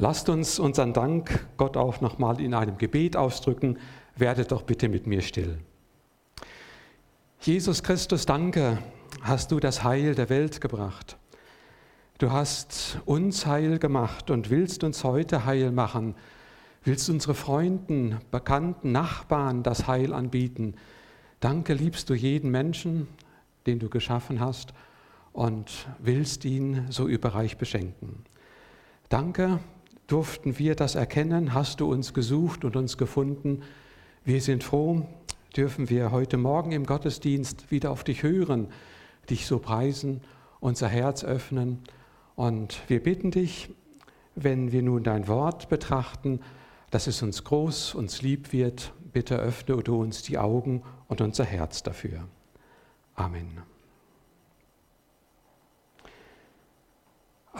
Lasst 0.00 0.30
uns 0.30 0.58
unseren 0.58 0.94
Dank 0.94 1.46
Gott 1.58 1.76
auch 1.76 2.00
nochmal 2.00 2.40
in 2.40 2.54
einem 2.54 2.78
Gebet 2.78 3.18
ausdrücken. 3.18 3.78
Werdet 4.16 4.50
doch 4.50 4.62
bitte 4.62 4.88
mit 4.88 5.06
mir 5.06 5.20
still. 5.20 5.58
Jesus 7.40 7.82
Christus, 7.82 8.24
danke, 8.24 8.78
hast 9.20 9.52
du 9.52 9.60
das 9.60 9.84
Heil 9.84 10.14
der 10.14 10.30
Welt 10.30 10.62
gebracht. 10.62 11.18
Du 12.16 12.32
hast 12.32 12.98
uns 13.04 13.44
heil 13.44 13.78
gemacht 13.78 14.30
und 14.30 14.48
willst 14.48 14.84
uns 14.84 15.04
heute 15.04 15.44
heil 15.44 15.70
machen. 15.70 16.14
Willst 16.82 17.10
unsere 17.10 17.34
Freunden, 17.34 18.20
Bekannten, 18.30 18.92
Nachbarn 18.92 19.62
das 19.62 19.86
Heil 19.86 20.14
anbieten. 20.14 20.76
Danke 21.40 21.74
liebst 21.74 22.08
du 22.08 22.14
jeden 22.14 22.50
Menschen, 22.50 23.06
den 23.66 23.78
du 23.78 23.90
geschaffen 23.90 24.40
hast 24.40 24.72
und 25.34 25.88
willst 25.98 26.46
ihn 26.46 26.86
so 26.88 27.06
überreich 27.06 27.58
beschenken. 27.58 28.24
Danke, 29.10 29.60
durften 30.10 30.58
wir 30.58 30.74
das 30.74 30.96
erkennen, 30.96 31.54
hast 31.54 31.80
du 31.80 31.90
uns 31.90 32.12
gesucht 32.14 32.64
und 32.64 32.76
uns 32.76 32.98
gefunden. 32.98 33.62
Wir 34.24 34.40
sind 34.40 34.64
froh, 34.64 35.06
dürfen 35.56 35.88
wir 35.88 36.10
heute 36.10 36.36
Morgen 36.36 36.72
im 36.72 36.84
Gottesdienst 36.84 37.70
wieder 37.70 37.90
auf 37.90 38.02
dich 38.02 38.22
hören, 38.22 38.68
dich 39.28 39.46
so 39.46 39.58
preisen, 39.58 40.20
unser 40.58 40.88
Herz 40.88 41.22
öffnen. 41.22 41.78
Und 42.34 42.82
wir 42.88 43.02
bitten 43.02 43.30
dich, 43.30 43.70
wenn 44.34 44.72
wir 44.72 44.82
nun 44.82 45.04
dein 45.04 45.28
Wort 45.28 45.68
betrachten, 45.68 46.40
dass 46.90 47.06
es 47.06 47.22
uns 47.22 47.44
groß, 47.44 47.94
uns 47.94 48.20
lieb 48.20 48.52
wird, 48.52 48.92
bitte 49.12 49.36
öffne 49.36 49.76
du 49.82 50.00
uns 50.00 50.22
die 50.22 50.38
Augen 50.38 50.82
und 51.06 51.20
unser 51.20 51.44
Herz 51.44 51.82
dafür. 51.82 52.26
Amen. 53.14 53.69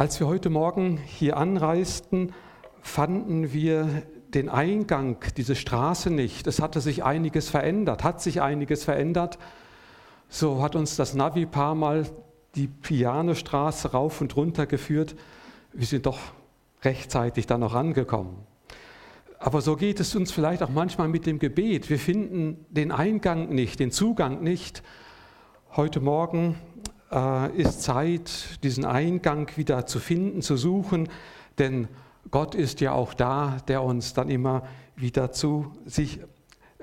Als 0.00 0.18
wir 0.18 0.28
heute 0.28 0.48
Morgen 0.48 0.96
hier 0.96 1.36
anreisten, 1.36 2.32
fanden 2.80 3.52
wir 3.52 4.02
den 4.32 4.48
Eingang, 4.48 5.18
diese 5.36 5.54
Straße 5.54 6.08
nicht. 6.08 6.46
Es 6.46 6.62
hatte 6.62 6.80
sich 6.80 7.04
einiges 7.04 7.50
verändert, 7.50 8.02
hat 8.02 8.22
sich 8.22 8.40
einiges 8.40 8.82
verändert. 8.82 9.38
So 10.30 10.62
hat 10.62 10.74
uns 10.74 10.96
das 10.96 11.12
Navi 11.12 11.44
paar 11.44 11.74
Mal 11.74 12.06
die 12.54 12.66
Pianestraße 12.66 13.92
rauf 13.92 14.22
und 14.22 14.34
runter 14.36 14.64
geführt. 14.64 15.16
Wir 15.74 15.86
sind 15.86 16.06
doch 16.06 16.18
rechtzeitig 16.82 17.46
da 17.46 17.58
noch 17.58 17.74
angekommen. 17.74 18.46
Aber 19.38 19.60
so 19.60 19.76
geht 19.76 20.00
es 20.00 20.16
uns 20.16 20.32
vielleicht 20.32 20.62
auch 20.62 20.70
manchmal 20.70 21.08
mit 21.08 21.26
dem 21.26 21.38
Gebet. 21.38 21.90
Wir 21.90 21.98
finden 21.98 22.64
den 22.70 22.90
Eingang 22.90 23.50
nicht, 23.50 23.80
den 23.80 23.90
Zugang 23.90 24.42
nicht. 24.42 24.82
Heute 25.76 26.00
Morgen 26.00 26.56
ist 27.56 27.82
Zeit, 27.82 28.62
diesen 28.62 28.84
Eingang 28.84 29.50
wieder 29.56 29.84
zu 29.86 29.98
finden, 29.98 30.42
zu 30.42 30.56
suchen, 30.56 31.08
denn 31.58 31.88
Gott 32.30 32.54
ist 32.54 32.80
ja 32.80 32.92
auch 32.92 33.14
da, 33.14 33.58
der 33.66 33.82
uns 33.82 34.14
dann 34.14 34.28
immer 34.28 34.62
wieder 34.94 35.32
zu 35.32 35.72
sich, 35.84 36.20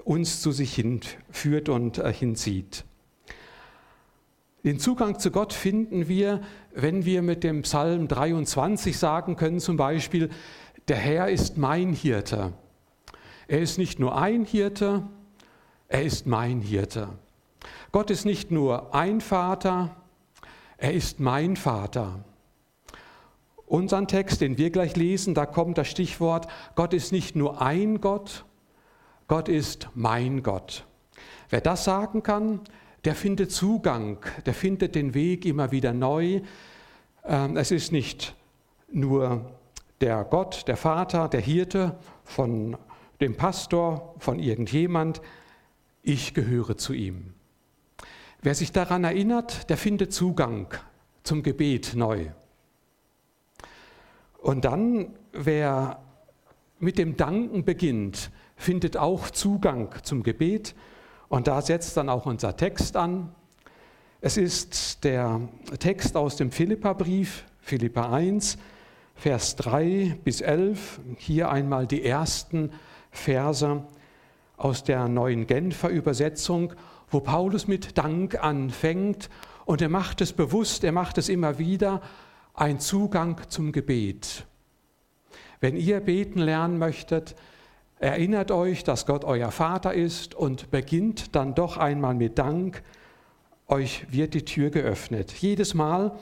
uns 0.03 0.41
zu 0.41 0.51
sich 0.51 0.73
hinführt 0.73 1.69
und 1.69 1.99
äh, 1.99 2.11
hinzieht. 2.11 2.83
Den 4.63 4.79
Zugang 4.79 5.19
zu 5.19 5.31
Gott 5.31 5.53
finden 5.53 6.07
wir, 6.07 6.41
wenn 6.73 7.05
wir 7.05 7.21
mit 7.21 7.43
dem 7.43 7.61
Psalm 7.61 8.07
23 8.07 8.97
sagen 8.97 9.35
können, 9.35 9.59
zum 9.59 9.77
Beispiel, 9.77 10.29
der 10.87 10.97
Herr 10.97 11.29
ist 11.29 11.57
mein 11.57 11.93
Hirte. 11.93 12.53
Er 13.47 13.59
ist 13.59 13.77
nicht 13.77 13.99
nur 13.99 14.17
ein 14.17 14.43
Hirte, 14.45 15.03
er 15.87 16.03
ist 16.03 16.27
mein 16.27 16.61
Hirte. 16.61 17.09
Gott 17.91 18.09
ist 18.09 18.25
nicht 18.25 18.51
nur 18.51 18.93
ein 18.93 19.21
Vater, 19.21 19.95
er 20.77 20.93
ist 20.93 21.19
mein 21.19 21.55
Vater. 21.55 22.23
Unseren 23.65 24.07
Text, 24.07 24.41
den 24.41 24.57
wir 24.57 24.69
gleich 24.69 24.95
lesen, 24.95 25.33
da 25.33 25.45
kommt 25.45 25.77
das 25.77 25.89
Stichwort, 25.89 26.47
Gott 26.75 26.93
ist 26.93 27.11
nicht 27.11 27.35
nur 27.35 27.61
ein 27.61 27.99
Gott, 27.99 28.45
Gott 29.27 29.49
ist 29.49 29.89
mein 29.93 30.41
Gott. 30.41 30.85
Wer 31.49 31.61
das 31.61 31.83
sagen 31.83 32.23
kann, 32.23 32.61
der 33.03 33.15
findet 33.15 33.51
Zugang, 33.51 34.19
der 34.45 34.53
findet 34.53 34.95
den 34.95 35.13
Weg 35.13 35.45
immer 35.45 35.71
wieder 35.71 35.93
neu. 35.93 36.41
Ähm, 37.25 37.57
es 37.57 37.71
ist 37.71 37.91
nicht 37.91 38.35
nur 38.91 39.51
der 39.99 40.23
Gott, 40.23 40.67
der 40.67 40.77
Vater, 40.77 41.27
der 41.27 41.41
Hirte 41.41 41.97
von 42.23 42.77
dem 43.19 43.35
Pastor, 43.35 44.15
von 44.19 44.39
irgendjemand, 44.39 45.21
ich 46.03 46.33
gehöre 46.33 46.77
zu 46.77 46.93
ihm. 46.93 47.33
Wer 48.41 48.53
sich 48.53 48.71
daran 48.71 49.03
erinnert, 49.03 49.69
der 49.69 49.77
findet 49.77 50.13
Zugang 50.13 50.67
zum 51.23 51.41
Gebet 51.41 51.93
neu. 51.95 52.27
Und 54.37 54.63
dann, 54.63 55.15
wer 55.33 55.99
mit 56.79 56.99
dem 56.99 57.17
Danken 57.17 57.65
beginnt, 57.65 58.29
findet 58.55 58.95
auch 58.95 59.31
Zugang 59.31 59.89
zum 60.03 60.21
Gebet. 60.21 60.75
Und 61.29 61.47
da 61.47 61.61
setzt 61.61 61.97
dann 61.97 62.09
auch 62.09 62.27
unser 62.27 62.55
Text 62.55 62.95
an. 62.95 63.33
Es 64.21 64.37
ist 64.37 65.03
der 65.03 65.41
Text 65.79 66.15
aus 66.15 66.35
dem 66.35 66.51
Philipperbrief, 66.51 67.43
Philippa 67.59 68.11
1, 68.11 68.57
Vers 69.15 69.55
3 69.55 70.19
bis 70.23 70.41
11. 70.41 70.99
Hier 71.17 71.49
einmal 71.49 71.87
die 71.87 72.03
ersten 72.03 72.71
Verse 73.09 73.83
aus 74.57 74.83
der 74.83 75.07
neuen 75.07 75.47
Genfer 75.47 75.89
Übersetzung, 75.89 76.73
wo 77.09 77.19
Paulus 77.19 77.67
mit 77.67 77.97
Dank 77.97 78.41
anfängt. 78.43 79.29
Und 79.65 79.81
er 79.81 79.89
macht 79.89 80.21
es 80.21 80.33
bewusst, 80.33 80.83
er 80.83 80.91
macht 80.91 81.17
es 81.17 81.29
immer 81.29 81.59
wieder 81.59 82.01
ein 82.53 82.79
Zugang 82.79 83.39
zum 83.49 83.71
Gebet. 83.71 84.45
Wenn 85.59 85.75
ihr 85.75 85.99
beten 85.99 86.39
lernen 86.39 86.77
möchtet, 86.77 87.35
erinnert 87.99 88.51
euch, 88.51 88.83
dass 88.83 89.05
Gott 89.05 89.23
euer 89.23 89.51
Vater 89.51 89.93
ist 89.93 90.35
und 90.35 90.69
beginnt 90.71 91.35
dann 91.35 91.55
doch 91.55 91.77
einmal 91.77 92.13
mit 92.13 92.37
Dank. 92.37 92.83
Euch 93.67 94.05
wird 94.11 94.33
die 94.33 94.45
Tür 94.45 94.69
geöffnet. 94.69 95.31
Jedes 95.31 95.73
Mal, 95.73 96.17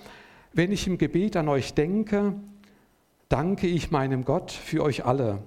wenn 0.53 0.71
ich 0.71 0.87
im 0.87 0.97
Gebet 0.97 1.35
an 1.35 1.49
euch 1.49 1.73
denke, 1.73 2.35
danke 3.29 3.67
ich 3.67 3.91
meinem 3.91 4.23
Gott 4.23 4.51
für 4.51 4.83
euch 4.83 5.05
alle. 5.05 5.39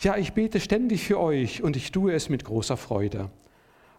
Ja, 0.00 0.16
ich 0.16 0.32
bete 0.32 0.58
ständig 0.58 1.04
für 1.04 1.20
euch 1.20 1.62
und 1.62 1.76
ich 1.76 1.92
tue 1.92 2.12
es 2.12 2.28
mit 2.28 2.44
großer 2.44 2.76
Freude, 2.76 3.30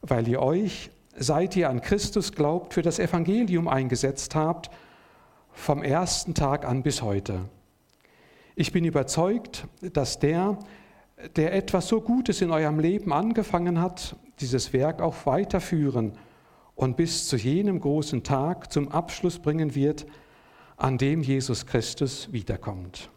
weil 0.04 0.28
ihr 0.28 0.42
euch, 0.42 0.92
seit 1.18 1.56
ihr 1.56 1.70
an 1.70 1.82
Christus 1.82 2.34
glaubt, 2.34 2.74
für 2.74 2.82
das 2.82 3.00
Evangelium 3.00 3.68
eingesetzt 3.68 4.36
habt 4.36 4.70
vom 5.54 5.82
ersten 5.82 6.34
Tag 6.34 6.66
an 6.66 6.84
bis 6.84 7.02
heute. 7.02 7.46
Ich 8.56 8.72
bin 8.72 8.86
überzeugt, 8.86 9.68
dass 9.82 10.20
der, 10.20 10.60
der 11.36 11.54
etwas 11.54 11.88
so 11.88 12.02
Gutes 12.02 12.42
in 12.42 12.52
eurem 12.52 12.80
Leben 12.80 13.14
angefangen 13.14 13.80
hat, 13.80 14.16
dieses 14.40 14.74
Werk 14.74 15.02
auch 15.02 15.26
weiterführen 15.26 16.14
und 16.76 16.98
bis 16.98 17.28
zu 17.28 17.38
jenem 17.38 17.80
großen 17.80 18.24
Tag 18.24 18.72
zum 18.72 18.92
Abschluss 18.92 19.40
bringen 19.40 19.76
wird, 19.76 20.06
an 20.76 20.98
dem 20.98 21.22
Jesus 21.22 21.66
Christus 21.66 22.32
wiederkommt. 22.32 23.10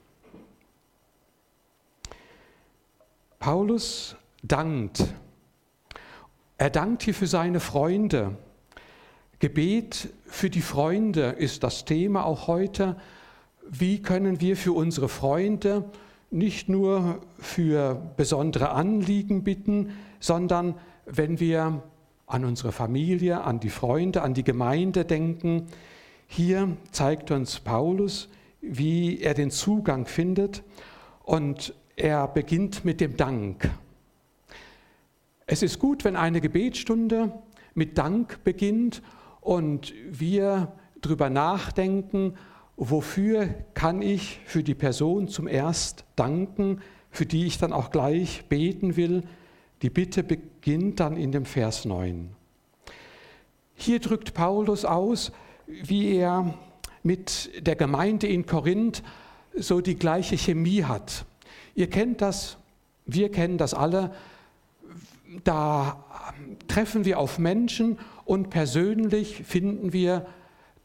Paulus 3.38 4.16
dankt. 4.42 5.04
Er 6.58 6.70
dankt 6.70 7.02
hier 7.02 7.14
für 7.14 7.26
seine 7.26 7.60
Freunde, 7.60 8.36
Gebet 9.38 10.08
für 10.24 10.48
die 10.48 10.62
Freunde 10.62 11.34
ist 11.36 11.62
das 11.62 11.84
Thema 11.84 12.24
auch 12.24 12.46
heute. 12.46 12.96
Wie 13.68 14.00
können 14.00 14.40
wir 14.40 14.56
für 14.56 14.72
unsere 14.72 15.10
Freunde 15.10 15.84
nicht 16.30 16.70
nur 16.70 17.20
für 17.38 18.00
besondere 18.16 18.70
Anliegen 18.70 19.44
bitten, 19.44 19.90
sondern 20.20 20.76
wenn 21.04 21.38
wir 21.38 21.82
an 22.26 22.46
unsere 22.46 22.72
Familie, 22.72 23.42
an 23.42 23.60
die 23.60 23.68
Freunde, 23.68 24.22
an 24.22 24.32
die 24.32 24.44
Gemeinde 24.44 25.04
denken, 25.04 25.66
hier 26.26 26.74
zeigt 26.90 27.30
uns 27.30 27.60
Paulus, 27.60 28.30
wie 28.62 29.20
er 29.20 29.34
den 29.34 29.50
Zugang 29.50 30.06
findet 30.06 30.62
und 31.22 31.74
er 31.96 32.26
beginnt 32.26 32.86
mit 32.86 33.02
dem 33.02 33.18
Dank. 33.18 33.70
Es 35.48 35.62
ist 35.62 35.78
gut, 35.78 36.04
wenn 36.04 36.16
eine 36.16 36.40
Gebetsstunde 36.40 37.30
mit 37.74 37.98
Dank 37.98 38.42
beginnt 38.42 39.00
und 39.40 39.94
wir 40.10 40.72
darüber 41.00 41.30
nachdenken, 41.30 42.34
wofür 42.76 43.54
kann 43.72 44.02
ich 44.02 44.40
für 44.44 44.64
die 44.64 44.74
Person 44.74 45.28
zum 45.28 45.46
Erst 45.46 46.04
danken, 46.16 46.80
für 47.12 47.26
die 47.26 47.46
ich 47.46 47.58
dann 47.58 47.72
auch 47.72 47.92
gleich 47.92 48.46
beten 48.48 48.96
will. 48.96 49.22
Die 49.82 49.90
Bitte 49.90 50.24
beginnt 50.24 50.98
dann 50.98 51.16
in 51.16 51.30
dem 51.30 51.44
Vers 51.44 51.84
9. 51.84 52.28
Hier 53.76 54.00
drückt 54.00 54.34
Paulus 54.34 54.84
aus, 54.84 55.30
wie 55.68 56.16
er 56.16 56.54
mit 57.04 57.64
der 57.64 57.76
Gemeinde 57.76 58.26
in 58.26 58.46
Korinth 58.46 59.04
so 59.54 59.80
die 59.80 59.96
gleiche 59.96 60.36
Chemie 60.36 60.82
hat. 60.82 61.24
Ihr 61.76 61.88
kennt 61.88 62.20
das, 62.20 62.58
wir 63.04 63.30
kennen 63.30 63.58
das 63.58 63.74
alle. 63.74 64.10
Da 65.44 66.04
treffen 66.68 67.04
wir 67.04 67.18
auf 67.18 67.38
Menschen 67.38 67.98
und 68.24 68.50
persönlich 68.50 69.42
finden 69.44 69.92
wir 69.92 70.26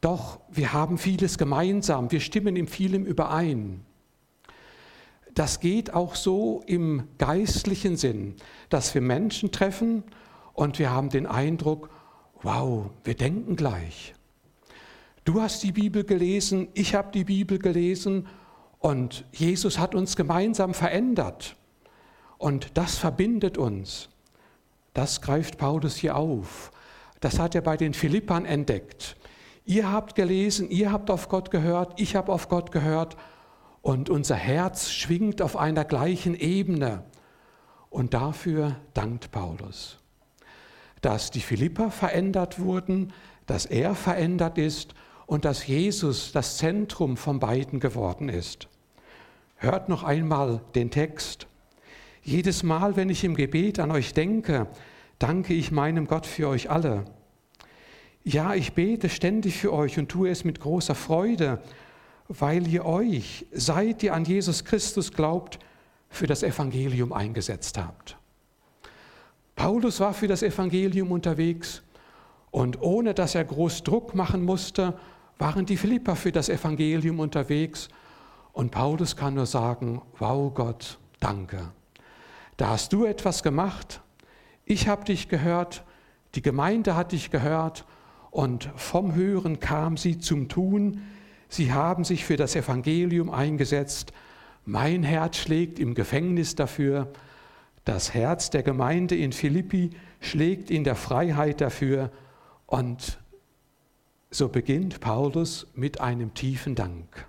doch, 0.02 0.40
wir 0.50 0.74
haben 0.74 0.98
vieles 0.98 1.38
gemeinsam, 1.38 2.12
wir 2.12 2.20
stimmen 2.20 2.56
in 2.56 2.68
vielem 2.68 3.06
überein. 3.06 3.86
das 5.34 5.60
geht 5.60 5.94
auch 5.94 6.16
so 6.16 6.62
im 6.66 7.08
geistlichen 7.18 7.96
Sinn, 7.96 8.36
dass 8.70 8.94
wir 8.94 9.02
Menschen 9.02 9.52
treffen 9.52 10.04
und 10.54 10.78
wir 10.80 10.92
haben 10.92 11.10
den 11.10 11.26
Eindruck, 11.26 11.90
wow, 12.42 12.90
wir 13.04 13.16
denken 13.16 13.56
gleich. 13.56 14.14
Du 15.24 15.42
hast 15.42 15.64
die 15.64 15.72
Bibel 15.72 16.04
gelesen, 16.04 16.68
ich 16.74 16.96
habe 16.96 17.12
die 17.12 17.24
Bibel 17.24 17.60
gelesen 17.60 18.28
und 18.80 19.24
Jesus 19.32 19.78
hat 19.78 19.94
uns 19.94 20.16
gemeinsam 20.16 20.74
verändert. 20.74 21.56
Und 22.40 22.76
das 22.76 22.98
verbindet 22.98 23.60
uns. 23.60 24.10
Das 24.94 25.22
greift 25.22 25.58
Paulus 25.58 25.96
hier 25.96 26.16
auf. 26.16 26.72
Das 27.20 27.40
hat 27.40 27.56
er 27.56 27.62
bei 27.62 27.78
den 27.78 27.94
Philippern 27.94 28.46
entdeckt. 28.46 29.16
Ihr 29.66 29.92
habt 29.92 30.16
gelesen, 30.16 30.70
ihr 30.70 30.92
habt 30.92 31.10
auf 31.12 31.30
Gott 31.30 31.52
gehört, 31.52 32.00
ich 32.00 32.16
habe 32.16 32.32
auf 32.32 32.50
Gott 32.50 32.72
gehört 32.72 33.16
und 33.82 34.10
unser 34.10 34.36
Herz 34.36 34.90
schwingt 34.90 35.42
auf 35.42 35.56
einer 35.56 35.86
gleichen 35.86 36.36
Ebene. 36.36 37.04
Und 37.90 38.14
dafür 38.14 38.78
dankt 38.94 39.32
Paulus, 39.32 40.00
dass 41.02 41.30
die 41.30 41.42
Philipper 41.42 41.92
verändert 41.92 42.60
wurden, 42.60 43.14
dass 43.46 43.66
er 43.66 43.96
verändert 43.96 44.58
ist 44.58 44.96
und 45.26 45.46
dass 45.46 45.68
Jesus 45.68 46.32
das 46.32 46.58
Zentrum 46.58 47.18
von 47.18 47.40
beiden 47.40 47.80
geworden 47.80 48.30
ist. 48.30 48.68
Hört 49.58 49.90
noch 49.90 50.04
einmal 50.04 50.62
den 50.74 50.90
Text. 50.90 51.48
Jedes 52.23 52.62
Mal, 52.62 52.95
wenn 52.95 53.09
ich 53.09 53.23
im 53.23 53.35
Gebet 53.35 53.79
an 53.79 53.91
euch 53.91 54.13
denke, 54.13 54.68
danke 55.18 55.53
ich 55.53 55.71
meinem 55.71 56.06
Gott 56.07 56.25
für 56.25 56.47
euch 56.47 56.69
alle. 56.69 57.06
Ja, 58.23 58.53
ich 58.53 58.73
bete 58.73 59.09
ständig 59.09 59.57
für 59.57 59.73
euch 59.73 59.97
und 59.97 60.09
tue 60.09 60.29
es 60.29 60.44
mit 60.44 60.59
großer 60.59 60.94
Freude, 60.94 61.62
weil 62.27 62.68
ihr 62.68 62.85
euch, 62.85 63.47
seit 63.51 64.03
ihr 64.03 64.13
an 64.13 64.25
Jesus 64.25 64.63
Christus 64.63 65.12
glaubt, 65.12 65.57
für 66.09 66.27
das 66.27 66.44
Evangelium 66.44 67.12
eingesetzt 67.12 67.79
habt. 67.79 68.18
Paulus 69.56 70.00
war 70.00 70.13
für 70.13 70.27
das 70.27 70.44
Evangelium 70.44 71.12
unterwegs 71.12 71.81
und 72.51 72.81
ohne 72.81 73.13
dass 73.13 73.33
er 73.33 73.45
groß 73.45 73.83
Druck 73.83 74.13
machen 74.13 74.44
musste, 74.44 74.94
waren 75.39 75.65
die 75.65 75.77
Philipper 75.77 76.15
für 76.15 76.31
das 76.31 76.50
Evangelium 76.50 77.19
unterwegs. 77.19 77.89
Und 78.53 78.69
Paulus 78.71 79.15
kann 79.15 79.33
nur 79.33 79.45
sagen, 79.45 80.01
wow 80.19 80.53
Gott, 80.53 81.00
danke. 81.19 81.71
Da 82.62 82.69
hast 82.69 82.94
du 82.94 83.06
etwas 83.06 83.42
gemacht, 83.42 84.02
ich 84.66 84.88
habe 84.88 85.04
dich 85.04 85.30
gehört, 85.30 85.84
die 86.36 86.44
Gemeinde 86.44 86.96
hat 86.96 87.12
dich 87.12 87.31
gehört 87.31 87.86
und 88.30 88.69
vom 88.75 89.16
Hören 89.16 89.60
kam 89.60 89.98
sie 89.98 90.19
zum 90.19 90.48
Tun. 90.48 91.02
Sie 91.50 91.74
haben 91.74 92.04
sich 92.04 92.24
für 92.24 92.38
das 92.38 92.56
Evangelium 92.56 93.31
eingesetzt. 93.31 94.13
Mein 94.63 95.02
Herz 95.02 95.38
schlägt 95.38 95.80
im 95.80 95.96
Gefängnis 95.96 96.54
dafür. 96.54 97.12
Das 97.84 98.13
Herz 98.13 98.52
der 98.52 98.62
Gemeinde 98.62 99.16
in 99.16 99.31
Philippi 99.31 99.90
schlägt 100.19 100.69
in 100.69 100.84
der 100.84 100.96
Freiheit 100.96 101.62
dafür. 101.62 102.12
Und 102.68 103.18
so 104.30 104.50
beginnt 104.50 105.00
Paulus 105.00 105.66
mit 105.74 106.00
einem 106.00 106.36
tiefen 106.36 106.75
Dank. 106.75 107.25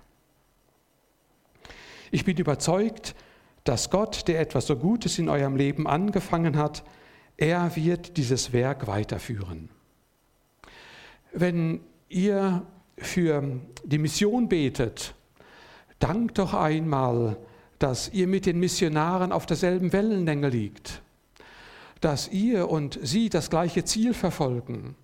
Ich 2.11 2.23
bin 2.23 2.37
überzeugt, 2.37 3.15
dass 3.63 3.89
Gott, 3.89 4.27
der 4.27 4.39
etwas 4.39 4.67
so 4.67 4.75
Gutes 4.75 5.17
in 5.19 5.29
eurem 5.29 5.55
Leben 5.55 5.87
angefangen 5.87 6.57
hat, 6.57 6.83
er 7.37 7.75
wird 7.75 8.17
dieses 8.17 8.53
Werk 8.53 8.87
weiterführen. 8.87 9.69
Wenn 11.31 11.81
ihr 12.09 12.63
für 12.97 13.59
die 13.83 13.97
Mission 13.97 14.49
betet, 14.49 15.15
dankt 15.99 16.37
doch 16.37 16.53
einmal, 16.53 17.37
dass 17.79 18.09
ihr 18.09 18.27
mit 18.27 18.45
den 18.45 18.59
Missionaren 18.59 19.31
auf 19.31 19.45
derselben 19.45 19.91
Wellenlänge 19.91 20.49
liegt, 20.49 21.01
dass 22.01 22.27
ihr 22.29 22.69
und 22.69 22.99
sie 23.01 23.29
das 23.29 23.49
gleiche 23.49 23.83
Ziel 23.83 24.13
verfolgen, 24.13 24.95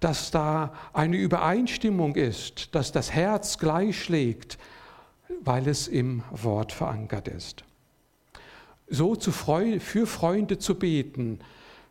dass 0.00 0.30
da 0.30 0.74
eine 0.92 1.16
Übereinstimmung 1.16 2.16
ist, 2.16 2.74
dass 2.74 2.92
das 2.92 3.12
Herz 3.12 3.58
gleich 3.58 4.02
schlägt, 4.02 4.58
weil 5.42 5.66
es 5.68 5.88
im 5.88 6.22
Wort 6.32 6.72
verankert 6.72 7.28
ist 7.28 7.64
so 8.92 9.16
zu 9.16 9.32
Freu 9.32 9.80
für 9.80 10.06
Freunde 10.06 10.58
zu 10.58 10.74
beten, 10.74 11.38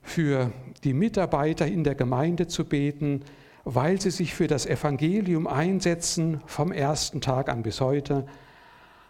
für 0.04 0.52
die 0.84 0.94
Mitarbeiter 0.94 1.66
in 1.66 1.84
der 1.84 1.96
Gemeinde 1.96 2.48
zu 2.48 2.64
beten, 2.64 3.22
weil 3.64 4.00
sie 4.00 4.12
sich 4.12 4.34
für 4.34 4.48
das 4.48 4.66
Evangelium 4.68 5.48
einsetzen 5.48 6.42
vom 6.46 6.72
ersten 6.72 7.20
Tag 7.20 7.50
an 7.50 7.64
bis 7.64 7.82
heute. 7.82 8.28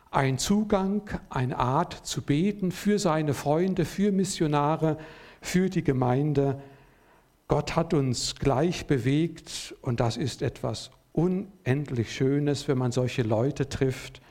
Ein 0.10 0.38
Zugang, 0.38 1.10
eine 1.30 1.60
Art 1.60 1.94
zu 2.06 2.22
beten 2.22 2.72
für 2.72 2.98
seine 2.98 3.34
Freunde, 3.34 3.86
für 3.86 4.12
Missionare, 4.12 4.98
für 5.42 5.70
die 5.70 5.84
Gemeinde. 5.84 6.62
Gott 7.50 7.76
hat 7.76 7.94
uns 7.94 8.36
gleich 8.36 8.88
bewegt 8.88 9.76
und 9.82 10.00
das 10.00 10.16
ist 10.16 10.42
etwas 10.42 10.92
unendlich 11.12 12.14
Schönes, 12.16 12.70
wenn 12.70 12.78
man 12.78 12.94
solche 12.94 13.24
Leute 13.24 13.68
trifft 13.68 14.22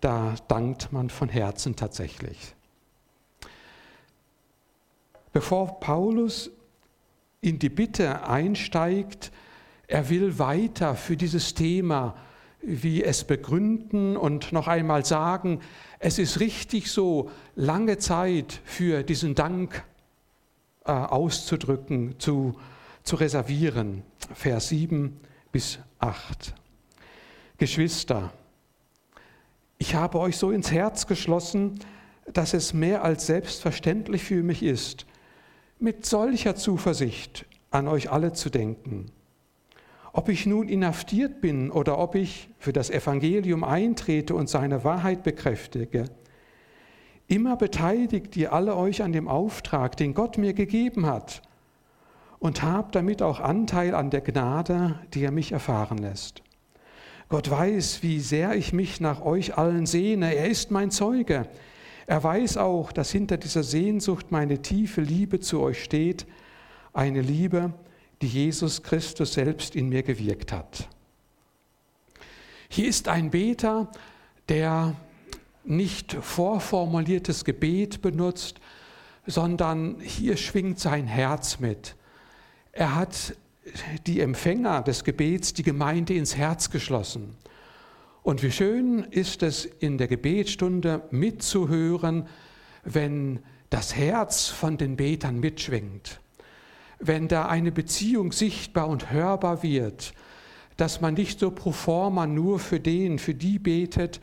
da 0.00 0.34
dankt 0.48 0.92
man 0.92 1.10
von 1.10 1.28
Herzen 1.28 1.76
tatsächlich. 1.76 2.54
Bevor 5.32 5.80
Paulus 5.80 6.50
in 7.40 7.58
die 7.58 7.68
Bitte 7.68 8.26
einsteigt, 8.26 9.32
er 9.86 10.08
will 10.08 10.38
weiter 10.38 10.94
für 10.94 11.16
dieses 11.16 11.54
Thema, 11.54 12.16
wie 12.62 13.02
es 13.04 13.24
begründen 13.24 14.16
und 14.16 14.52
noch 14.52 14.68
einmal 14.68 15.04
sagen, 15.04 15.60
es 15.98 16.18
ist 16.18 16.40
richtig 16.40 16.90
so, 16.90 17.30
lange 17.54 17.98
Zeit 17.98 18.60
für 18.64 19.02
diesen 19.02 19.34
Dank 19.34 19.84
äh, 20.84 20.92
auszudrücken, 20.92 22.18
zu, 22.18 22.54
zu 23.02 23.16
reservieren. 23.16 24.02
Vers 24.34 24.68
7 24.68 25.20
bis 25.52 25.78
8. 25.98 26.54
Geschwister, 27.58 28.32
ich 29.94 30.00
habe 30.00 30.18
euch 30.18 30.36
so 30.36 30.50
ins 30.50 30.72
Herz 30.72 31.06
geschlossen, 31.06 31.78
dass 32.32 32.52
es 32.52 32.74
mehr 32.74 33.04
als 33.04 33.26
selbstverständlich 33.26 34.24
für 34.24 34.42
mich 34.42 34.64
ist, 34.64 35.06
mit 35.78 36.04
solcher 36.04 36.56
Zuversicht 36.56 37.46
an 37.70 37.86
euch 37.86 38.10
alle 38.10 38.32
zu 38.32 38.50
denken. 38.50 39.12
Ob 40.12 40.28
ich 40.28 40.46
nun 40.46 40.68
inhaftiert 40.68 41.40
bin 41.40 41.70
oder 41.70 41.96
ob 41.96 42.16
ich 42.16 42.48
für 42.58 42.72
das 42.72 42.90
Evangelium 42.90 43.62
eintrete 43.62 44.34
und 44.34 44.48
seine 44.48 44.82
Wahrheit 44.82 45.22
bekräftige, 45.22 46.06
immer 47.28 47.54
beteiligt 47.56 48.36
ihr 48.36 48.52
alle 48.52 48.74
euch 48.74 49.00
an 49.00 49.12
dem 49.12 49.28
Auftrag, 49.28 49.96
den 49.96 50.12
Gott 50.12 50.38
mir 50.38 50.54
gegeben 50.54 51.06
hat, 51.06 51.40
und 52.40 52.64
habt 52.64 52.96
damit 52.96 53.22
auch 53.22 53.38
Anteil 53.38 53.94
an 53.94 54.10
der 54.10 54.22
Gnade, 54.22 54.98
die 55.14 55.22
er 55.22 55.30
mich 55.30 55.52
erfahren 55.52 55.98
lässt. 55.98 56.43
Gott 57.34 57.50
weiß, 57.50 58.04
wie 58.04 58.20
sehr 58.20 58.54
ich 58.54 58.72
mich 58.72 59.00
nach 59.00 59.20
euch 59.20 59.58
allen 59.58 59.86
sehne. 59.86 60.36
Er 60.36 60.48
ist 60.48 60.70
mein 60.70 60.92
Zeuge. 60.92 61.48
Er 62.06 62.22
weiß 62.22 62.58
auch, 62.58 62.92
dass 62.92 63.10
hinter 63.10 63.38
dieser 63.38 63.64
Sehnsucht 63.64 64.30
meine 64.30 64.62
tiefe 64.62 65.00
Liebe 65.00 65.40
zu 65.40 65.60
euch 65.60 65.82
steht, 65.82 66.26
eine 66.92 67.22
Liebe, 67.22 67.72
die 68.22 68.28
Jesus 68.28 68.84
Christus 68.84 69.32
selbst 69.32 69.74
in 69.74 69.88
mir 69.88 70.04
gewirkt 70.04 70.52
hat. 70.52 70.88
Hier 72.68 72.86
ist 72.86 73.08
ein 73.08 73.32
Beter, 73.32 73.90
der 74.48 74.94
nicht 75.64 76.12
vorformuliertes 76.12 77.44
Gebet 77.44 78.00
benutzt, 78.00 78.60
sondern 79.26 79.96
hier 79.98 80.36
schwingt 80.36 80.78
sein 80.78 81.08
Herz 81.08 81.58
mit. 81.58 81.96
Er 82.70 82.94
hat 82.94 83.34
die 84.06 84.20
Empfänger 84.20 84.82
des 84.82 85.04
Gebets 85.04 85.54
die 85.54 85.62
Gemeinde 85.62 86.14
ins 86.14 86.36
Herz 86.36 86.70
geschlossen. 86.70 87.36
Und 88.22 88.42
wie 88.42 88.50
schön 88.50 89.00
ist 89.10 89.42
es 89.42 89.64
in 89.64 89.98
der 89.98 90.08
Gebetsstunde 90.08 91.02
mitzuhören, 91.10 92.26
wenn 92.84 93.40
das 93.70 93.94
Herz 93.96 94.48
von 94.48 94.76
den 94.76 94.96
Betern 94.96 95.40
mitschwingt, 95.40 96.20
wenn 96.98 97.28
da 97.28 97.46
eine 97.46 97.72
Beziehung 97.72 98.32
sichtbar 98.32 98.88
und 98.88 99.10
hörbar 99.10 99.62
wird, 99.62 100.14
dass 100.76 101.00
man 101.00 101.14
nicht 101.14 101.38
so 101.38 101.50
pro 101.50 101.72
forma 101.72 102.26
nur 102.26 102.58
für 102.58 102.80
den, 102.80 103.18
für 103.18 103.34
die 103.34 103.58
betet, 103.58 104.20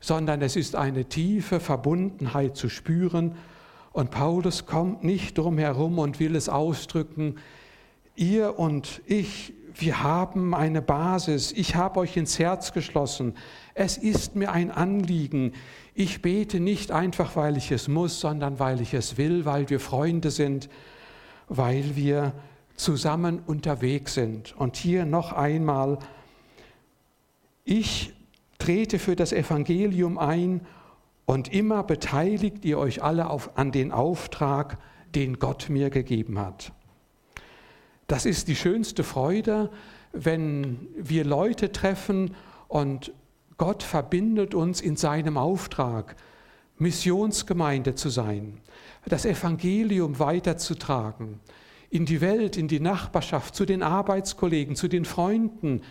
sondern 0.00 0.42
es 0.42 0.56
ist 0.56 0.76
eine 0.76 1.06
tiefe 1.06 1.60
Verbundenheit 1.60 2.56
zu 2.56 2.68
spüren. 2.68 3.34
Und 3.92 4.10
Paulus 4.10 4.66
kommt 4.66 5.02
nicht 5.02 5.38
drum 5.38 5.58
herum 5.58 5.98
und 5.98 6.20
will 6.20 6.36
es 6.36 6.48
ausdrücken, 6.48 7.36
ihr 8.18 8.58
und 8.58 9.00
ich, 9.06 9.54
wir 9.74 10.02
haben 10.02 10.54
eine 10.54 10.82
Basis. 10.82 11.52
Ich 11.52 11.74
habe 11.76 12.00
euch 12.00 12.16
ins 12.16 12.38
Herz 12.38 12.72
geschlossen. 12.72 13.34
Es 13.74 13.96
ist 13.96 14.34
mir 14.34 14.52
ein 14.52 14.70
Anliegen. 14.70 15.52
Ich 15.94 16.20
bete 16.20 16.60
nicht 16.60 16.90
einfach, 16.90 17.36
weil 17.36 17.56
ich 17.56 17.70
es 17.70 17.88
muss, 17.88 18.20
sondern 18.20 18.58
weil 18.58 18.80
ich 18.80 18.94
es 18.94 19.16
will, 19.16 19.44
weil 19.44 19.70
wir 19.70 19.80
Freunde 19.80 20.30
sind, 20.30 20.68
weil 21.48 21.96
wir 21.96 22.32
zusammen 22.76 23.40
unterwegs 23.46 24.14
sind. 24.14 24.54
Und 24.56 24.76
hier 24.76 25.04
noch 25.04 25.32
einmal, 25.32 25.98
ich 27.64 28.12
trete 28.58 28.98
für 28.98 29.16
das 29.16 29.32
Evangelium 29.32 30.18
ein 30.18 30.60
und 31.26 31.52
immer 31.52 31.82
beteiligt 31.82 32.64
ihr 32.64 32.78
euch 32.78 33.02
alle 33.02 33.30
auf, 33.30 33.56
an 33.56 33.72
den 33.72 33.92
Auftrag, 33.92 34.78
den 35.14 35.38
Gott 35.38 35.68
mir 35.68 35.90
gegeben 35.90 36.38
hat. 36.38 36.72
Das 38.08 38.24
ist 38.24 38.48
die 38.48 38.56
schönste 38.56 39.04
Freude, 39.04 39.70
wenn 40.12 40.88
wir 40.96 41.24
Leute 41.24 41.72
treffen 41.72 42.34
und 42.66 43.12
Gott 43.58 43.82
verbindet 43.82 44.54
uns 44.54 44.80
in 44.80 44.96
seinem 44.96 45.36
Auftrag, 45.36 46.16
Missionsgemeinde 46.78 47.94
zu 47.96 48.08
sein, 48.08 48.60
das 49.04 49.26
Evangelium 49.26 50.18
weiterzutragen, 50.18 51.38
in 51.90 52.06
die 52.06 52.22
Welt, 52.22 52.56
in 52.56 52.66
die 52.66 52.80
Nachbarschaft, 52.80 53.54
zu 53.54 53.66
den 53.66 53.82
Arbeitskollegen, 53.82 54.74
zu 54.74 54.88
den 54.88 55.04
Freunden. 55.04 55.82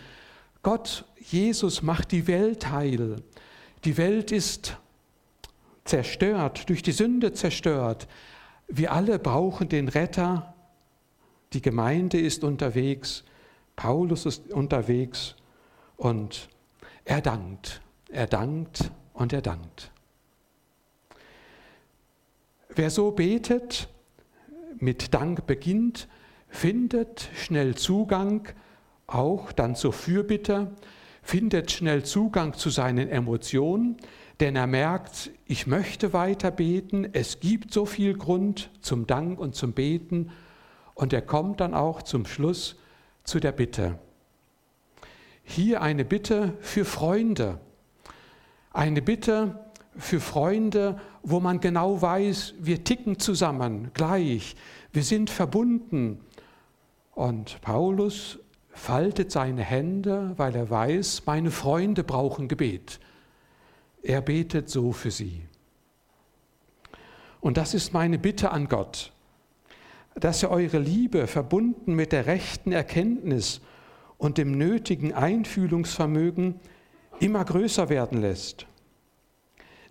Gott, 0.62 1.04
Jesus 1.20 1.82
macht 1.82 2.10
die 2.10 2.26
Welt 2.26 2.70
heil. 2.70 3.22
Die 3.84 3.96
Welt 3.96 4.32
ist 4.32 4.76
zerstört, 5.84 6.68
durch 6.68 6.82
die 6.82 6.92
Sünde 6.92 7.32
zerstört. 7.32 8.08
Wir 8.66 8.92
alle 8.92 9.20
brauchen 9.20 9.68
den 9.68 9.88
Retter. 9.88 10.54
Die 11.52 11.62
Gemeinde 11.62 12.20
ist 12.20 12.44
unterwegs, 12.44 13.24
Paulus 13.76 14.26
ist 14.26 14.52
unterwegs 14.52 15.36
und 15.96 16.48
er 17.04 17.20
dankt, 17.20 17.80
er 18.10 18.26
dankt 18.26 18.90
und 19.14 19.32
er 19.32 19.40
dankt. 19.40 19.90
Wer 22.74 22.90
so 22.90 23.12
betet, 23.12 23.88
mit 24.78 25.14
Dank 25.14 25.46
beginnt, 25.46 26.08
findet 26.48 27.30
schnell 27.34 27.74
Zugang 27.74 28.48
auch 29.06 29.52
dann 29.52 29.74
zur 29.74 29.92
Fürbitte, 29.92 30.72
findet 31.22 31.72
schnell 31.72 32.04
Zugang 32.04 32.54
zu 32.54 32.70
seinen 32.70 33.08
Emotionen, 33.08 33.96
denn 34.40 34.54
er 34.54 34.66
merkt, 34.66 35.30
ich 35.46 35.66
möchte 35.66 36.12
weiter 36.12 36.50
beten, 36.50 37.08
es 37.12 37.40
gibt 37.40 37.72
so 37.72 37.86
viel 37.86 38.16
Grund 38.16 38.70
zum 38.80 39.06
Dank 39.06 39.40
und 39.40 39.54
zum 39.54 39.72
Beten 39.72 40.30
und 40.98 41.12
er 41.12 41.22
kommt 41.22 41.60
dann 41.60 41.74
auch 41.74 42.02
zum 42.02 42.26
Schluss 42.26 42.74
zu 43.22 43.38
der 43.38 43.52
Bitte. 43.52 44.00
Hier 45.44 45.80
eine 45.80 46.04
Bitte 46.04 46.54
für 46.60 46.84
Freunde, 46.84 47.60
eine 48.72 49.00
Bitte 49.00 49.60
für 49.96 50.18
Freunde, 50.18 51.00
wo 51.22 51.38
man 51.38 51.60
genau 51.60 52.02
weiß, 52.02 52.54
wir 52.58 52.82
ticken 52.82 53.20
zusammen, 53.20 53.92
gleich, 53.94 54.56
wir 54.92 55.04
sind 55.04 55.30
verbunden. 55.30 56.20
Und 57.14 57.60
Paulus 57.60 58.40
faltet 58.70 59.30
seine 59.30 59.62
Hände, 59.62 60.32
weil 60.36 60.56
er 60.56 60.68
weiß, 60.68 61.22
meine 61.26 61.52
Freunde 61.52 62.02
brauchen 62.02 62.48
Gebet. 62.48 62.98
Er 64.02 64.20
betet 64.20 64.68
so 64.68 64.90
für 64.90 65.12
sie. 65.12 65.42
Und 67.40 67.56
das 67.56 67.72
ist 67.72 67.92
meine 67.92 68.18
Bitte 68.18 68.50
an 68.50 68.68
Gott, 68.68 69.12
dass 70.20 70.42
er 70.42 70.50
eure 70.50 70.78
Liebe 70.78 71.26
verbunden 71.26 71.94
mit 71.94 72.12
der 72.12 72.26
rechten 72.26 72.72
Erkenntnis 72.72 73.60
und 74.16 74.38
dem 74.38 74.58
nötigen 74.58 75.12
Einfühlungsvermögen 75.12 76.56
immer 77.20 77.44
größer 77.44 77.88
werden 77.88 78.20
lässt. 78.20 78.66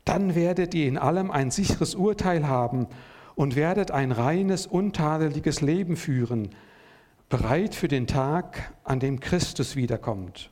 Dann 0.05 0.35
werdet 0.35 0.73
ihr 0.73 0.87
in 0.87 0.97
allem 0.97 1.31
ein 1.31 1.51
sicheres 1.51 1.95
Urteil 1.95 2.47
haben 2.47 2.87
und 3.35 3.55
werdet 3.55 3.91
ein 3.91 4.11
reines, 4.11 4.65
untadeliges 4.65 5.61
Leben 5.61 5.95
führen, 5.95 6.49
bereit 7.29 7.75
für 7.75 7.87
den 7.87 8.07
Tag, 8.07 8.73
an 8.83 8.99
dem 8.99 9.19
Christus 9.19 9.75
wiederkommt. 9.75 10.49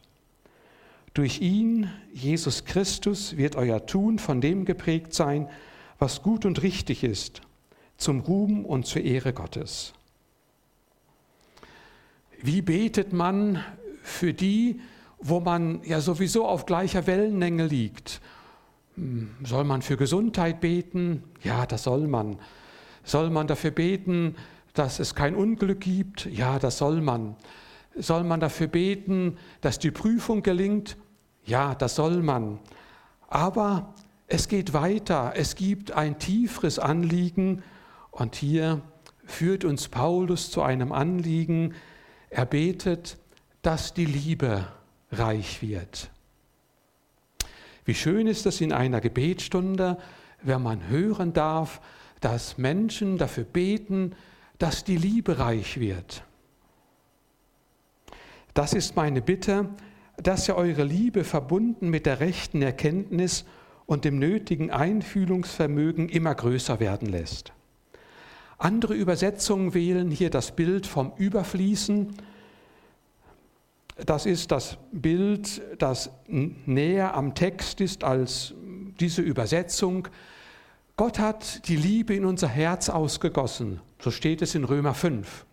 Durch 1.13 1.39
ihn, 1.39 1.89
Jesus 2.11 2.65
Christus, 2.65 3.37
wird 3.37 3.55
euer 3.55 3.85
Tun 3.85 4.19
von 4.19 4.41
dem 4.41 4.65
geprägt 4.65 5.13
sein, 5.13 5.47
was 5.97 6.21
gut 6.21 6.45
und 6.45 6.61
richtig 6.61 7.05
ist, 7.05 7.41
zum 7.97 8.19
Ruhm 8.21 8.65
und 8.65 8.85
zur 8.85 9.03
Ehre 9.03 9.33
Gottes. 9.33 9.93
Wie 12.41 12.61
betet 12.61 13.13
man 13.13 13.63
für 14.03 14.33
die, 14.33 14.79
wo 15.19 15.39
man 15.39 15.81
ja 15.83 16.01
sowieso 16.01 16.45
auf 16.45 16.65
gleicher 16.65 17.07
Wellenlänge 17.07 17.65
liegt? 17.65 18.21
Hm, 18.95 19.31
soll 19.43 19.63
man 19.63 19.81
für 19.81 19.97
Gesundheit 19.97 20.61
beten? 20.61 21.23
Ja, 21.43 21.65
das 21.65 21.83
soll 21.83 22.07
man. 22.07 22.37
Soll 23.03 23.29
man 23.29 23.47
dafür 23.47 23.71
beten, 23.71 24.35
dass 24.73 24.99
es 24.99 25.15
kein 25.15 25.35
Unglück 25.35 25.81
gibt? 25.81 26.25
Ja, 26.25 26.59
das 26.59 26.77
soll 26.77 27.01
man. 27.01 27.35
Soll 27.95 28.23
man 28.23 28.39
dafür 28.39 28.67
beten, 28.67 29.37
dass 29.61 29.79
die 29.79 29.91
Prüfung 29.91 30.43
gelingt? 30.43 30.97
Ja, 31.45 31.75
das 31.75 31.95
soll 31.95 32.21
man. 32.21 32.59
Aber 33.27 33.93
es 34.27 34.47
geht 34.47 34.73
weiter. 34.73 35.33
Es 35.35 35.55
gibt 35.55 35.91
ein 35.91 36.19
tieferes 36.19 36.79
Anliegen. 36.79 37.63
Und 38.15 38.35
hier 38.35 38.81
führt 39.25 39.65
uns 39.65 39.89
Paulus 39.89 40.49
zu 40.49 40.61
einem 40.61 40.93
Anliegen. 40.93 41.73
Er 42.29 42.45
betet, 42.45 43.17
dass 43.61 43.93
die 43.93 44.05
Liebe 44.05 44.69
reich 45.11 45.61
wird. 45.61 46.09
Wie 47.83 47.93
schön 47.93 48.27
ist 48.27 48.45
es 48.45 48.61
in 48.61 48.71
einer 48.71 49.01
Gebetsstunde, 49.01 49.97
wenn 50.41 50.63
man 50.63 50.87
hören 50.87 51.33
darf, 51.33 51.81
dass 52.21 52.57
Menschen 52.57 53.17
dafür 53.17 53.43
beten, 53.43 54.15
dass 54.59 54.85
die 54.85 54.97
Liebe 54.97 55.37
reich 55.37 55.81
wird. 55.81 56.23
Das 58.53 58.73
ist 58.73 58.95
meine 58.95 59.21
Bitte, 59.21 59.67
dass 60.15 60.47
ihr 60.47 60.55
eure 60.55 60.85
Liebe 60.85 61.25
verbunden 61.25 61.89
mit 61.89 62.05
der 62.05 62.21
rechten 62.21 62.61
Erkenntnis 62.61 63.43
und 63.85 64.05
dem 64.05 64.19
nötigen 64.19 64.71
Einfühlungsvermögen 64.71 66.07
immer 66.07 66.33
größer 66.33 66.79
werden 66.79 67.09
lässt. 67.09 67.51
Andere 68.57 68.93
Übersetzungen 68.93 69.73
wählen 69.73 70.09
hier 70.11 70.29
das 70.29 70.55
Bild 70.55 70.87
vom 70.87 71.11
Überfließen. 71.17 72.15
Das 74.05 74.25
ist 74.25 74.51
das 74.51 74.77
Bild, 74.91 75.61
das 75.77 76.09
näher 76.27 77.15
am 77.15 77.35
Text 77.35 77.81
ist 77.81 78.03
als 78.03 78.53
diese 78.99 79.21
Übersetzung. 79.21 80.07
Gott 80.97 81.19
hat 81.19 81.67
die 81.67 81.75
Liebe 81.75 82.15
in 82.15 82.25
unser 82.25 82.47
Herz 82.47 82.89
ausgegossen, 82.89 83.81
so 83.99 84.11
steht 84.11 84.41
es 84.41 84.55
in 84.55 84.63
Römer 84.63 84.93
5. 84.93 85.45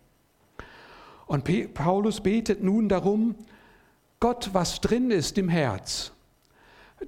Und 1.25 1.73
Paulus 1.73 2.21
betet 2.21 2.63
nun 2.63 2.87
darum, 2.87 3.35
Gott, 4.19 4.49
was 4.53 4.79
drin 4.79 5.11
ist 5.11 5.37
im 5.37 5.49
Herz, 5.49 6.11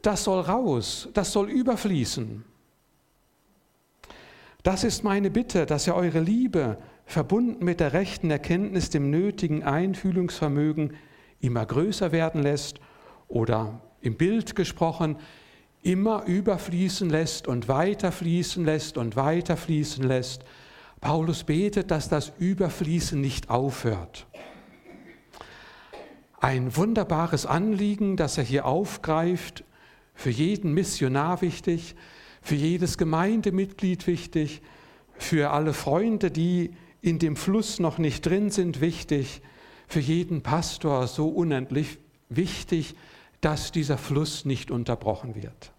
das 0.02 0.26
soll 0.26 0.42
raus, 0.42 1.08
das 1.14 1.32
soll 1.32 1.50
überfließen. 1.50 2.44
Das 4.66 4.84
ist 4.84 5.04
meine 5.04 5.30
Bitte, 5.30 5.68
dass 5.68 5.86
ihr 5.86 5.94
eure 5.94 6.20
Liebe, 6.20 6.80
verbunden 7.06 7.64
mit 7.64 7.80
der 7.80 7.94
rechten 7.94 8.32
Erkenntnis, 8.32 8.90
dem 8.90 9.12
nötigen 9.12 9.64
Einfühlungsvermögen, 9.64 10.94
immer 11.40 11.64
größer 11.64 12.12
werden 12.12 12.42
lässt 12.42 12.80
oder 13.28 13.80
im 14.02 14.18
Bild 14.18 14.56
gesprochen, 14.56 15.18
immer 15.84 16.26
überfließen 16.26 17.12
lässt 17.12 17.48
und 17.48 17.68
weiter 17.68 18.12
fließen 18.12 18.66
lässt 18.66 18.98
und 18.98 19.16
weiter 19.16 19.56
fließen 19.56 20.04
lässt. 20.04 20.44
Paulus 21.00 21.44
betet, 21.44 21.92
dass 21.92 22.10
das 22.10 22.34
Überfließen 22.40 23.22
nicht 23.22 23.52
aufhört 23.52 24.26
ein 26.46 26.76
wunderbares 26.76 27.48
Anliegen, 27.48 28.18
das 28.18 28.38
er 28.38 28.44
hier 28.44 28.66
aufgreift, 28.68 29.64
für 30.14 30.30
jeden 30.30 30.76
Missionar 30.76 31.42
wichtig, 31.42 31.96
für 32.46 32.54
jedes 32.54 33.00
Gemeindemitglied 33.00 34.06
wichtig, 34.06 34.62
für 35.18 35.50
alle 35.50 35.74
Freunde, 35.74 36.30
die 36.30 36.76
in 37.02 37.18
dem 37.18 37.36
Fluss 37.36 37.80
noch 37.80 37.98
nicht 37.98 38.24
drin 38.24 38.52
sind, 38.52 38.82
wichtig, 38.82 39.42
für 39.88 40.00
jeden 40.00 40.44
Pastor 40.44 41.08
so 41.08 41.28
unendlich 41.28 41.98
wichtig, 42.30 42.94
dass 43.42 43.72
dieser 43.72 43.98
Fluss 43.98 44.46
nicht 44.46 44.70
unterbrochen 44.70 45.34
wird. 45.34 45.72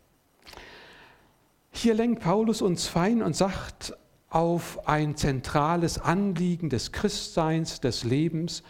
Hier 1.70 1.94
lenkt 1.94 2.22
Paulus 2.22 2.62
uns 2.62 2.88
fein 2.88 3.22
und 3.22 3.36
sagt 3.36 3.96
auf 4.28 4.88
ein 4.88 5.14
zentrales 5.16 6.00
Anliegen 6.00 6.68
des 6.68 6.90
Christseins, 6.90 7.80
des 7.80 8.02
Lebens, 8.02 8.64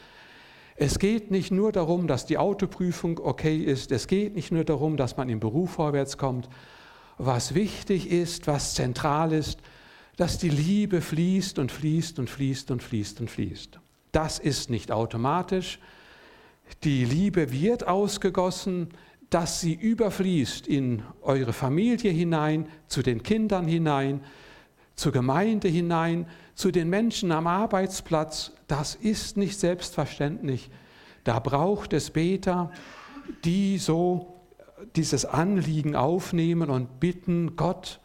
es 0.79 0.99
geht 0.99 1.31
nicht 1.31 1.51
nur 1.51 1.73
darum, 1.73 2.07
dass 2.07 2.27
die 2.27 2.37
Autoprüfung 2.37 3.19
okay 3.21 3.57
ist. 3.57 3.91
Es 3.91 4.07
geht 4.07 4.35
nicht 4.35 4.53
nur 4.53 4.65
darum, 4.65 4.99
dass 4.99 5.17
man 5.17 5.31
im 5.31 5.41
Beruf 5.41 5.71
vorwärts 5.71 6.19
kommt. 6.19 6.51
Was 7.19 7.55
wichtig 7.55 8.11
ist, 8.11 8.47
was 8.47 8.75
zentral 8.75 9.33
ist, 9.33 9.61
dass 10.17 10.39
die 10.39 10.49
Liebe 10.49 11.01
fließt 11.01 11.59
und 11.59 11.73
fließt 11.73 12.19
und 12.19 12.31
fließt 12.31 12.71
und 12.71 12.83
fließt 12.83 13.21
und 13.21 13.31
fließt. 13.31 13.79
Das 14.13 14.39
ist 14.39 14.71
nicht 14.71 14.91
automatisch. 14.91 15.79
Die 16.85 17.05
Liebe 17.05 17.53
wird 17.53 17.87
ausgegossen, 17.87 18.89
dass 19.31 19.61
sie 19.61 19.75
überfließt 19.75 20.67
in 20.67 21.03
eure 21.23 21.53
Familie 21.53 22.11
hinein, 22.11 22.69
zu 22.87 23.03
den 23.03 23.23
Kindern 23.23 23.67
hinein, 23.67 24.21
zur 24.95 25.13
Gemeinde 25.13 25.69
hinein, 25.69 26.27
zu 26.55 26.71
den 26.71 26.89
Menschen 26.89 27.33
am 27.33 27.47
Arbeitsplatz, 27.47 28.53
das 28.67 28.95
ist 28.95 29.37
nicht 29.37 29.59
selbstverständlich. 29.59 30.71
Da 31.25 31.39
braucht 31.39 31.93
es 31.93 32.11
Beter, 32.11 32.71
die 33.45 33.79
so 33.79 34.36
dieses 34.95 35.25
Anliegen 35.25 35.97
aufnehmen 35.97 36.71
und 36.71 37.01
bitten, 37.01 37.57
Gott, 37.57 38.01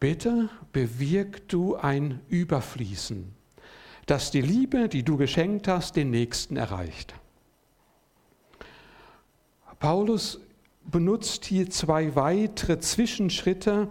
bitte 0.00 0.48
bewirk 0.72 1.48
du 1.48 1.76
ein 1.76 2.20
Überfließen, 2.28 3.32
dass 4.06 4.30
die 4.30 4.40
Liebe, 4.40 4.88
die 4.88 5.02
du 5.02 5.16
geschenkt 5.16 5.68
hast, 5.68 5.96
den 5.96 6.10
Nächsten 6.10 6.56
erreicht. 6.56 7.14
Paulus 9.78 10.40
benutzt 10.84 11.44
hier 11.44 11.68
zwei 11.70 12.14
weitere 12.14 12.78
Zwischenschritte, 12.78 13.88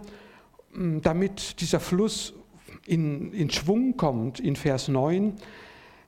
damit 0.74 1.60
dieser 1.60 1.80
Fluss 1.80 2.34
in, 2.86 3.32
in 3.32 3.50
Schwung 3.50 3.96
kommt 3.96 4.40
in 4.40 4.56
Vers 4.56 4.88
9. 4.88 5.34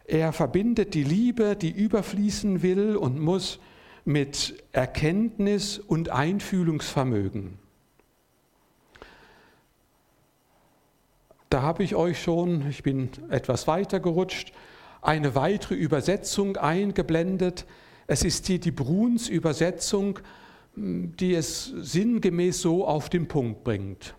Er 0.05 0.33
verbindet 0.33 0.95
die 0.95 1.05
Liebe, 1.05 1.57
die 1.57 1.71
überfließen 1.71 2.63
will 2.63 2.97
und 2.97 3.21
muss, 3.21 3.61
mit 4.09 4.65
Erkenntnis 4.73 5.79
und 5.79 6.09
Einfühlungsvermögen. 6.09 7.59
Da 11.51 11.61
habe 11.61 11.83
ich 11.83 11.95
euch 11.95 12.23
schon, 12.23 12.67
ich 12.71 12.83
bin 12.83 13.11
etwas 13.29 13.67
weiter 13.67 14.01
gerutscht, 14.01 14.55
eine 15.03 15.35
weitere 15.35 15.75
Übersetzung 15.75 16.57
eingeblendet. 16.57 17.67
Es 18.07 18.25
ist 18.25 18.47
hier 18.47 18.59
die 18.59 18.71
Bruns 18.71 19.29
Übersetzung, 19.29 20.21
die 20.75 21.35
es 21.35 21.67
sinngemäß 21.67 22.63
so 22.63 22.87
auf 22.87 23.11
den 23.11 23.29
Punkt 23.29 23.63
bringt. 23.63 24.15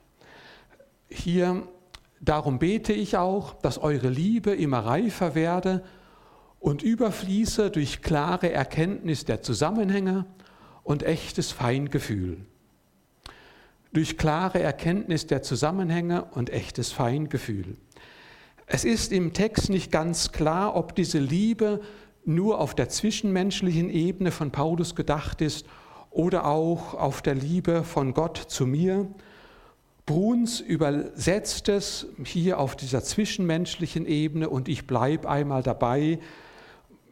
Hier, 1.09 1.67
darum 2.21 2.59
bete 2.59 2.93
ich 2.93 3.17
auch, 3.17 3.55
dass 3.55 3.79
eure 3.79 4.09
Liebe 4.09 4.51
immer 4.51 4.85
reifer 4.85 5.33
werde 5.33 5.83
und 6.59 6.83
überfließe 6.83 7.71
durch 7.71 8.01
klare 8.01 8.51
Erkenntnis 8.51 9.25
der 9.25 9.41
Zusammenhänge 9.41 10.25
und 10.83 11.03
echtes 11.03 11.51
Feingefühl. 11.51 12.37
Durch 13.93 14.17
klare 14.17 14.59
Erkenntnis 14.59 15.25
der 15.25 15.41
Zusammenhänge 15.41 16.25
und 16.31 16.51
echtes 16.51 16.91
Feingefühl. 16.91 17.75
Es 18.67 18.85
ist 18.85 19.11
im 19.11 19.33
Text 19.33 19.69
nicht 19.69 19.91
ganz 19.91 20.31
klar, 20.31 20.75
ob 20.75 20.95
diese 20.95 21.17
Liebe 21.17 21.81
nur 22.25 22.59
auf 22.59 22.75
der 22.75 22.89
zwischenmenschlichen 22.89 23.89
Ebene 23.89 24.31
von 24.31 24.51
Paulus 24.51 24.95
gedacht 24.95 25.41
ist 25.41 25.65
oder 26.11 26.45
auch 26.45 26.93
auf 26.93 27.21
der 27.21 27.35
Liebe 27.35 27.83
von 27.83 28.13
Gott 28.13 28.37
zu 28.37 28.67
mir. 28.67 29.07
Bruns 30.05 30.59
übersetzt 30.59 31.69
es 31.69 32.07
hier 32.23 32.59
auf 32.59 32.75
dieser 32.75 33.03
zwischenmenschlichen 33.03 34.05
Ebene 34.05 34.49
und 34.49 34.67
ich 34.67 34.87
bleibe 34.87 35.29
einmal 35.29 35.63
dabei. 35.63 36.19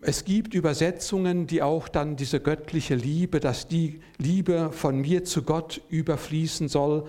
Es 0.02 0.26
gibt 0.26 0.54
Übersetzungen, 0.54 1.48
die 1.48 1.64
auch 1.64 1.88
dann 1.88 2.16
diese 2.16 2.40
göttliche 2.40 2.94
Liebe, 2.94 3.40
dass 3.40 3.68
die 3.68 4.00
Liebe 4.20 4.72
von 4.72 5.02
mir 5.02 5.24
zu 5.24 5.42
Gott 5.42 5.82
überfließen 5.90 6.68
soll, 6.68 7.08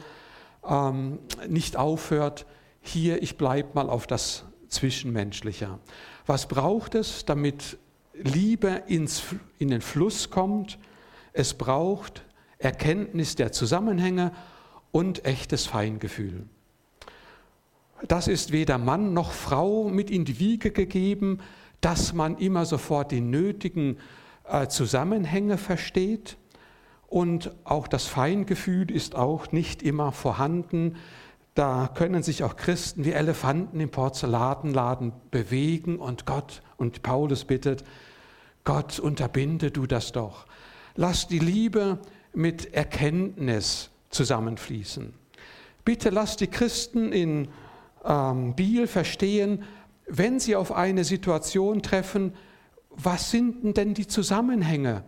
ähm, 0.67 1.19
nicht 1.49 1.77
aufhört. 1.77 2.47
Hier, 2.81 3.23
ich 3.23 3.37
bleibe 3.37 3.71
mal 3.75 3.91
auf 3.91 4.07
das 4.07 4.45
Zwischenmenschliche. 4.69 5.79
Was 6.27 6.49
braucht 6.49 6.95
es, 6.95 7.27
damit 7.27 7.79
Liebe 8.15 8.83
ins, 8.87 9.23
in 9.59 9.69
den 9.69 9.83
Fluss 9.83 10.31
kommt? 10.31 10.79
Es 11.35 11.55
braucht 11.55 12.25
Erkenntnis 12.59 13.37
der 13.37 13.53
Zusammenhänge 13.53 14.33
und 14.93 15.27
echtes 15.27 15.67
Feingefühl. 15.67 16.47
Das 18.07 18.29
ist 18.29 18.53
weder 18.53 18.79
Mann 18.79 19.13
noch 19.13 19.33
Frau 19.33 19.89
mit 19.89 20.11
in 20.11 20.25
die 20.25 20.39
Wiege 20.39 20.71
gegeben, 20.71 21.41
dass 21.81 22.13
man 22.13 22.37
immer 22.39 22.65
sofort 22.65 23.13
die 23.13 23.21
nötigen 23.21 23.99
äh, 24.45 24.69
Zusammenhänge 24.69 25.59
versteht. 25.59 26.37
Und 27.07 27.53
auch 27.65 27.89
das 27.89 28.07
Feingefühl 28.07 28.91
ist 28.91 29.15
auch 29.15 29.53
nicht 29.53 29.83
immer 29.83 30.13
vorhanden. 30.13 30.97
Da 31.55 31.91
können 31.93 32.23
sich 32.23 32.45
auch 32.45 32.57
Christen 32.57 33.05
wie 33.05 33.13
Elefanten 33.13 33.81
im 33.81 33.91
Porzellanladen 33.91 35.13
bewegen 35.31 35.99
und 35.99 36.27
Gott 36.27 36.63
und 36.77 37.03
Paulus 37.03 37.45
bittet, 37.45 37.85
Gott, 38.65 38.99
unterbinde 38.99 39.71
du 39.71 39.87
das 39.87 40.13
doch. 40.13 40.47
Lass 40.95 41.27
die 41.27 41.39
Liebe 41.39 41.99
mit 42.35 42.75
Erkenntnis 42.75 43.91
zusammenfließen. 44.11 45.15
Bitte 45.85 46.11
lass 46.11 46.37
die 46.37 46.49
Christen 46.49 47.13
in 47.13 47.49
ähm, 48.05 48.55
Biel 48.55 48.87
verstehen, 48.87 49.65
wenn 50.09 50.41
sie 50.41 50.57
auf 50.57 50.73
eine 50.73 51.05
Situation 51.05 51.83
treffen, 51.83 52.35
was 52.91 53.31
sind 53.31 53.77
denn 53.77 53.95
die 53.95 54.07
Zusammenhänge? 54.07 55.05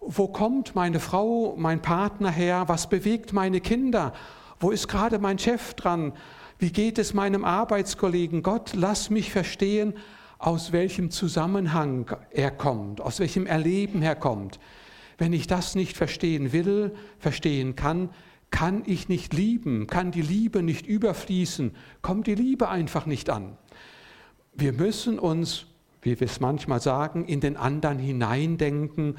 Wo 0.00 0.28
kommt 0.28 0.74
meine 0.74 1.00
Frau, 1.00 1.54
mein 1.58 1.82
Partner 1.82 2.30
her? 2.30 2.64
Was 2.66 2.88
bewegt 2.88 3.32
meine 3.32 3.60
Kinder? 3.60 4.12
Wo 4.60 4.70
ist 4.70 4.88
gerade 4.88 5.18
mein 5.18 5.38
Chef 5.38 5.74
dran? 5.74 6.12
Wie 6.58 6.72
geht 6.72 6.98
es 6.98 7.12
meinem 7.12 7.44
Arbeitskollegen? 7.44 8.42
Gott, 8.42 8.72
lass 8.74 9.10
mich 9.10 9.30
verstehen, 9.30 9.94
aus 10.38 10.72
welchem 10.72 11.10
Zusammenhang 11.10 12.16
er 12.30 12.50
kommt, 12.50 13.00
aus 13.00 13.20
welchem 13.20 13.46
Erleben 13.46 14.02
er 14.02 14.14
kommt. 14.14 14.58
Wenn 15.18 15.32
ich 15.32 15.46
das 15.46 15.74
nicht 15.74 15.96
verstehen 15.96 16.52
will, 16.52 16.94
verstehen 17.18 17.74
kann, 17.74 18.10
kann 18.50 18.82
ich 18.86 19.08
nicht 19.08 19.34
lieben, 19.34 19.86
kann 19.86 20.12
die 20.12 20.22
Liebe 20.22 20.62
nicht 20.62 20.86
überfließen, 20.86 21.74
kommt 22.00 22.26
die 22.26 22.34
Liebe 22.34 22.68
einfach 22.68 23.06
nicht 23.06 23.28
an. 23.28 23.58
Wir 24.58 24.72
müssen 24.72 25.18
uns, 25.18 25.66
wie 26.00 26.18
wir 26.18 26.26
es 26.26 26.40
manchmal 26.40 26.80
sagen, 26.80 27.26
in 27.26 27.40
den 27.40 27.58
anderen 27.58 27.98
hineindenken, 27.98 29.16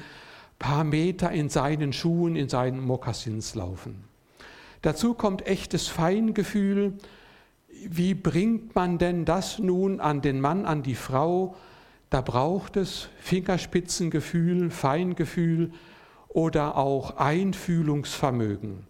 paar 0.58 0.82
Meter 0.82 1.30
in 1.30 1.48
seinen 1.48 1.92
Schuhen, 1.92 2.34
in 2.34 2.48
seinen 2.48 2.80
Mokassins 2.80 3.54
laufen. 3.54 4.02
Dazu 4.82 5.14
kommt 5.14 5.46
echtes 5.46 5.86
Feingefühl. 5.86 6.94
Wie 7.68 8.14
bringt 8.14 8.74
man 8.74 8.98
denn 8.98 9.24
das 9.24 9.60
nun 9.60 10.00
an 10.00 10.22
den 10.22 10.40
Mann, 10.40 10.66
an 10.66 10.82
die 10.82 10.96
Frau? 10.96 11.54
Da 12.10 12.20
braucht 12.20 12.76
es 12.76 13.08
Fingerspitzengefühl, 13.20 14.70
Feingefühl, 14.70 15.70
oder 16.28 16.76
auch 16.76 17.16
Einfühlungsvermögen. 17.16 18.86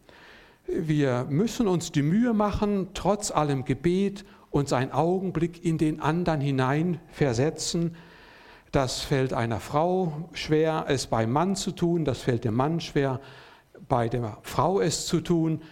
Wir 0.67 1.27
müssen 1.29 1.69
uns 1.69 1.93
die 1.93 2.03
Mühe 2.03 2.33
machen, 2.33 2.89
trotz 2.95 3.31
allem 3.31 3.65
Gebet 3.65 4.25
uns 4.51 4.73
einen 4.73 4.93
Augenblick 4.93 5.65
in 5.65 5.79
den 5.79 6.01
anderen 6.01 6.41
hinein 6.41 7.01
versetzen. 7.11 7.97
Das 8.73 9.01
fällt 9.01 9.33
einer 9.33 9.61
Frau 9.61 10.29
schwer, 10.33 10.87
es 10.89 11.07
beim 11.07 11.31
Mann 11.31 11.57
zu 11.57 11.73
tun, 11.73 12.05
das 12.05 12.21
fällt 12.21 12.45
dem 12.45 12.55
Mann 12.55 12.81
schwer, 12.81 13.21
bei 13.89 14.09
der 14.09 14.39
Frau 14.43 14.81
es 14.81 15.07
zu 15.07 15.21
tun. 15.21 15.63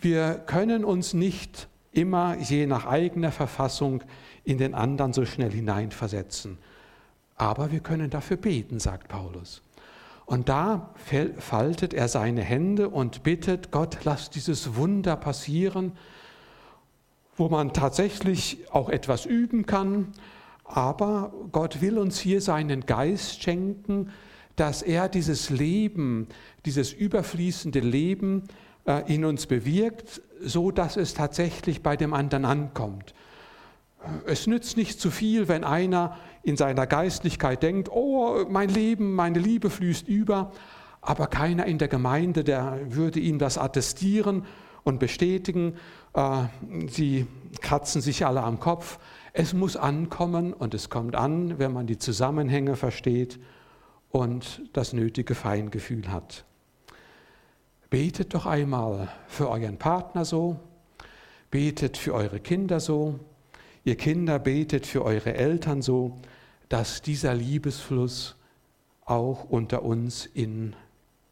Wir 0.00 0.34
können 0.34 0.84
uns 0.84 1.14
nicht 1.14 1.68
immer 1.92 2.36
je 2.38 2.66
nach 2.66 2.86
eigener 2.86 3.32
Verfassung 3.32 4.02
in 4.44 4.58
den 4.58 4.74
anderen 4.74 5.12
so 5.12 5.24
schnell 5.24 5.50
hineinversetzen. 5.50 6.58
Aber 7.36 7.70
wir 7.70 7.80
können 7.80 8.10
dafür 8.10 8.36
beten, 8.36 8.80
sagt 8.80 9.08
Paulus. 9.08 9.62
Und 10.26 10.48
da 10.48 10.90
faltet 11.38 11.94
er 11.94 12.08
seine 12.08 12.42
Hände 12.42 12.90
und 12.90 13.22
bittet, 13.22 13.70
Gott, 13.70 13.98
lass 14.04 14.28
dieses 14.28 14.76
Wunder 14.76 15.16
passieren, 15.16 15.92
wo 17.38 17.48
man 17.48 17.72
tatsächlich 17.72 18.58
auch 18.70 18.90
etwas 18.90 19.24
üben 19.24 19.64
kann. 19.64 20.08
Aber 20.64 21.32
Gott 21.52 21.80
will 21.80 21.96
uns 21.96 22.18
hier 22.18 22.40
seinen 22.40 22.84
Geist 22.84 23.42
schenken, 23.42 24.10
dass 24.56 24.82
er 24.82 25.08
dieses 25.08 25.50
Leben, 25.50 26.26
dieses 26.66 26.92
überfließende 26.92 27.80
Leben 27.80 28.44
äh, 28.86 29.14
in 29.14 29.24
uns 29.24 29.46
bewirkt, 29.46 30.20
so 30.42 30.70
dass 30.70 30.96
es 30.96 31.14
tatsächlich 31.14 31.82
bei 31.82 31.96
dem 31.96 32.12
anderen 32.12 32.44
ankommt. 32.44 33.14
Es 34.26 34.46
nützt 34.46 34.76
nicht 34.76 35.00
zu 35.00 35.10
viel, 35.10 35.48
wenn 35.48 35.64
einer 35.64 36.16
in 36.42 36.56
seiner 36.56 36.86
Geistlichkeit 36.86 37.62
denkt, 37.62 37.88
oh, 37.90 38.44
mein 38.48 38.68
Leben, 38.68 39.14
meine 39.14 39.38
Liebe 39.38 39.70
fließt 39.70 40.08
über, 40.08 40.52
aber 41.00 41.28
keiner 41.28 41.66
in 41.66 41.78
der 41.78 41.88
Gemeinde, 41.88 42.44
der 42.44 42.78
würde 42.88 43.20
ihm 43.20 43.38
das 43.38 43.58
attestieren 43.58 44.44
und 44.88 44.98
bestätigen. 44.98 45.74
Äh, 46.14 46.44
sie 46.88 47.26
kratzen 47.60 48.00
sich 48.00 48.26
alle 48.26 48.42
am 48.42 48.58
Kopf. 48.58 48.98
Es 49.32 49.52
muss 49.54 49.76
ankommen 49.76 50.52
und 50.52 50.74
es 50.74 50.90
kommt 50.90 51.14
an, 51.14 51.58
wenn 51.58 51.72
man 51.72 51.86
die 51.86 51.98
Zusammenhänge 51.98 52.74
versteht 52.76 53.38
und 54.10 54.62
das 54.72 54.92
nötige 54.92 55.34
Feingefühl 55.34 56.10
hat. 56.10 56.44
Betet 57.90 58.34
doch 58.34 58.46
einmal 58.46 59.08
für 59.28 59.48
euren 59.48 59.78
Partner 59.78 60.24
so, 60.24 60.58
betet 61.50 61.96
für 61.96 62.14
eure 62.14 62.40
Kinder 62.40 62.80
so, 62.80 63.20
Ihr 63.88 63.96
Kinder 63.96 64.38
betet 64.38 64.86
für 64.86 65.02
eure 65.02 65.32
Eltern 65.32 65.80
so, 65.80 66.18
dass 66.68 67.00
dieser 67.00 67.32
Liebesfluss 67.32 68.36
auch 69.06 69.44
unter 69.44 69.82
uns 69.82 70.26
in 70.26 70.76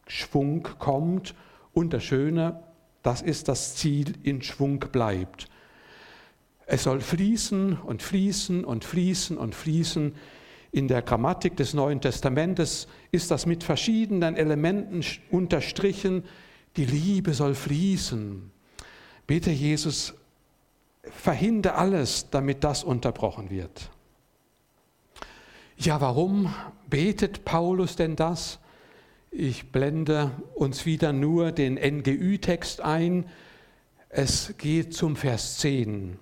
Schwung 0.06 0.62
kommt. 0.78 1.34
Und 1.74 1.92
das 1.92 2.04
Schöne, 2.04 2.62
das 3.06 3.22
ist 3.22 3.46
das 3.46 3.76
Ziel, 3.76 4.14
in 4.24 4.42
Schwung 4.42 4.80
bleibt. 4.80 5.48
Es 6.66 6.82
soll 6.82 7.00
fließen 7.00 7.78
und 7.78 8.02
fließen 8.02 8.64
und 8.64 8.84
fließen 8.84 9.38
und 9.38 9.54
fließen 9.54 10.14
in 10.72 10.88
der 10.88 11.02
Grammatik 11.02 11.56
des 11.56 11.72
Neuen 11.72 12.00
Testamentes 12.00 12.88
ist 13.12 13.30
das 13.30 13.46
mit 13.46 13.62
verschiedenen 13.62 14.36
Elementen 14.36 15.04
unterstrichen. 15.30 16.24
Die 16.76 16.84
Liebe 16.84 17.32
soll 17.32 17.54
fließen. 17.54 18.50
Bitte 19.26 19.52
Jesus, 19.52 20.12
verhindere 21.02 21.76
alles, 21.76 22.28
damit 22.30 22.64
das 22.64 22.82
unterbrochen 22.82 23.50
wird. 23.50 23.88
Ja, 25.78 26.00
warum 26.00 26.52
betet 26.90 27.44
Paulus 27.44 27.94
denn 27.94 28.16
das? 28.16 28.58
Ich 29.38 29.70
blende 29.70 30.30
uns 30.54 30.86
wieder 30.86 31.12
nur 31.12 31.52
den 31.52 31.74
NGÜ-Text 31.74 32.80
ein. 32.80 33.26
Es 34.08 34.54
geht 34.56 34.94
zum 34.94 35.14
Vers 35.14 35.58
10. 35.58 36.16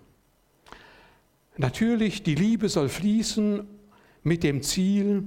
Natürlich, 1.56 2.24
die 2.24 2.34
Liebe 2.34 2.68
soll 2.68 2.88
fließen 2.88 3.68
mit 4.24 4.42
dem 4.42 4.62
Ziel, 4.62 5.22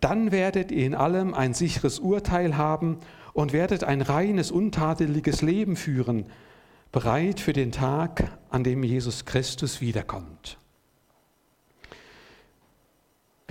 dann 0.00 0.32
werdet 0.32 0.72
ihr 0.72 0.84
in 0.84 0.96
allem 0.96 1.32
ein 1.32 1.54
sicheres 1.54 2.00
Urteil 2.00 2.56
haben 2.56 2.98
und 3.34 3.52
werdet 3.52 3.84
ein 3.84 4.02
reines, 4.02 4.50
untadeliges 4.50 5.42
Leben 5.42 5.76
führen, 5.76 6.26
bereit 6.90 7.38
für 7.38 7.52
den 7.52 7.70
Tag, 7.70 8.36
an 8.50 8.64
dem 8.64 8.82
Jesus 8.82 9.26
Christus 9.26 9.80
wiederkommt. 9.80 10.58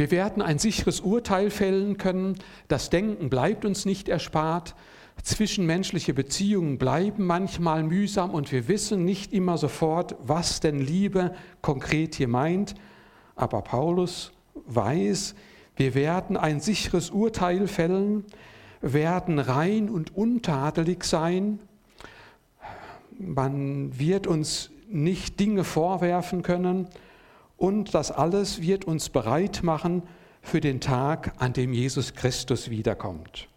Wir 0.02 0.10
werden 0.10 0.42
ein 0.42 0.58
sicheres 0.58 1.00
Urteil 1.00 1.52
fällen 1.52 2.00
können. 2.00 2.40
Das 2.68 2.90
Denken 2.90 3.30
bleibt 3.30 3.66
uns 3.66 3.86
nicht 3.86 4.10
erspart. 4.10 4.74
Zwischenmenschliche 5.22 6.16
Beziehungen 6.16 6.80
bleiben 6.80 7.28
manchmal 7.28 7.84
mühsam 7.84 8.32
und 8.32 8.52
wir 8.52 8.68
wissen 8.68 9.06
nicht 9.06 9.32
immer 9.32 9.60
sofort, 9.60 10.16
was 10.24 10.60
denn 10.60 10.80
Liebe 10.80 11.36
konkret 11.62 12.16
hier 12.16 12.28
meint. 12.28 12.74
Aber 13.36 13.62
Paulus 13.62 14.32
weiß, 14.66 15.36
wir 15.76 15.94
werden 15.94 16.36
ein 16.36 16.62
sicheres 16.62 17.12
Urteil 17.12 17.68
fällen, 17.68 18.26
werden 18.82 19.38
rein 19.38 19.88
und 19.88 20.18
untadelig 20.18 21.04
sein. 21.04 21.60
Man 23.20 24.00
wird 24.00 24.26
uns 24.26 24.72
nicht 24.90 25.40
Dinge 25.40 25.64
vorwerfen 25.64 26.42
können, 26.42 26.88
und 27.62 27.94
das 27.94 28.10
alles 28.10 28.64
wird 28.64 28.86
uns 28.86 29.10
bereit 29.10 29.62
machen 29.62 30.02
für 30.42 30.62
den 30.62 30.82
Tag, 30.82 31.34
an 31.38 31.54
dem 31.54 31.74
Jesus 31.74 32.16
Christus 32.16 32.72
wiederkommt. 32.72 33.50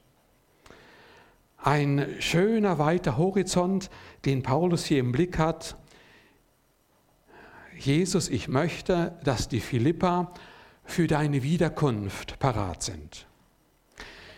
Ein 1.57 2.07
schöner 2.19 2.79
weiter 2.79 3.17
Horizont, 3.17 3.89
den 4.27 4.43
Paulus 4.43 4.85
hier 4.85 4.99
im 4.99 5.11
Blick 5.11 5.39
hat. 5.39 5.77
Jesus, 7.79 8.29
ich 8.29 8.47
möchte, 8.47 9.19
dass 9.25 9.49
die 9.49 9.61
Philippa 9.61 10.35
für 10.85 11.07
deine 11.07 11.43
Wiederkunft 11.43 12.39
parat 12.39 12.83
sind. 12.83 13.27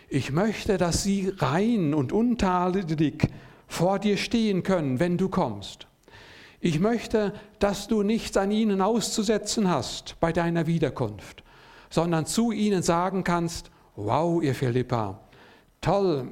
Ich 0.07 0.31
möchte, 0.31 0.77
dass 0.77 1.03
sie 1.03 1.33
rein 1.39 1.93
und 1.93 2.13
untadelig 2.13 3.27
vor 3.67 3.99
dir 3.99 4.15
stehen 4.15 4.63
können, 4.63 5.01
wenn 5.01 5.17
du 5.17 5.27
kommst. 5.27 5.86
Ich 6.67 6.81
möchte, 6.81 7.31
dass 7.59 7.87
du 7.87 8.03
nichts 8.03 8.35
an 8.35 8.51
ihnen 8.51 8.81
auszusetzen 8.81 9.69
hast 9.69 10.19
bei 10.19 10.33
deiner 10.33 10.67
Wiederkunft, 10.67 11.45
sondern 11.89 12.25
zu 12.25 12.51
ihnen 12.51 12.83
sagen 12.83 13.23
kannst, 13.23 13.71
wow, 13.95 14.43
ihr 14.43 14.53
Philippa, 14.53 15.21
toll, 15.79 16.27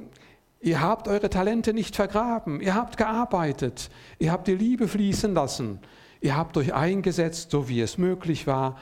ihr 0.60 0.82
habt 0.82 1.08
eure 1.08 1.30
Talente 1.30 1.72
nicht 1.72 1.96
vergraben, 1.96 2.60
ihr 2.60 2.74
habt 2.74 2.98
gearbeitet, 2.98 3.88
ihr 4.18 4.30
habt 4.30 4.46
die 4.46 4.56
Liebe 4.56 4.88
fließen 4.88 5.32
lassen, 5.32 5.78
ihr 6.20 6.36
habt 6.36 6.58
euch 6.58 6.74
eingesetzt, 6.74 7.50
so 7.50 7.70
wie 7.70 7.80
es 7.80 7.96
möglich 7.96 8.46
war. 8.46 8.76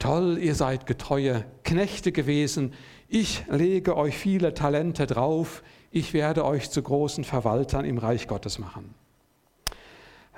Toll, 0.00 0.36
ihr 0.40 0.56
seid 0.56 0.84
getreue 0.86 1.44
Knechte 1.62 2.10
gewesen, 2.10 2.72
ich 3.06 3.44
lege 3.48 3.96
euch 3.96 4.18
viele 4.18 4.52
Talente 4.52 5.06
drauf, 5.06 5.62
ich 5.92 6.12
werde 6.12 6.44
euch 6.44 6.72
zu 6.72 6.82
großen 6.82 7.22
Verwaltern 7.22 7.84
im 7.84 7.98
Reich 7.98 8.26
Gottes 8.26 8.58
machen 8.58 8.97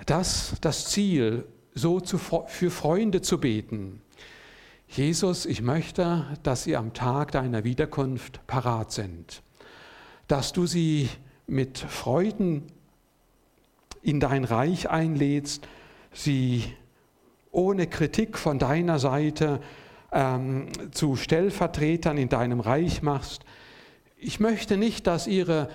das 0.06 0.54
das 0.60 0.86
Ziel, 0.86 1.44
so 1.74 2.00
zu, 2.00 2.18
für 2.18 2.70
Freunde 2.70 3.22
zu 3.22 3.38
beten. 3.38 4.00
Jesus, 4.88 5.46
ich 5.46 5.62
möchte, 5.62 6.26
dass 6.42 6.64
sie 6.64 6.76
am 6.76 6.92
Tag 6.92 7.32
deiner 7.32 7.62
Wiederkunft 7.62 8.44
parat 8.46 8.90
sind, 8.90 9.42
dass 10.26 10.52
du 10.52 10.66
sie 10.66 11.08
mit 11.46 11.78
Freuden 11.78 12.64
in 14.02 14.18
dein 14.18 14.44
Reich 14.44 14.90
einlädst, 14.90 15.68
sie 16.12 16.64
ohne 17.52 17.86
Kritik 17.86 18.38
von 18.38 18.58
deiner 18.58 18.98
Seite 18.98 19.60
ähm, 20.12 20.68
zu 20.92 21.16
Stellvertretern 21.16 22.18
in 22.18 22.28
deinem 22.28 22.60
Reich 22.60 23.02
machst. 23.02 23.44
Ich 24.16 24.40
möchte 24.40 24.76
nicht, 24.76 25.06
dass 25.06 25.26
ihre 25.26 25.68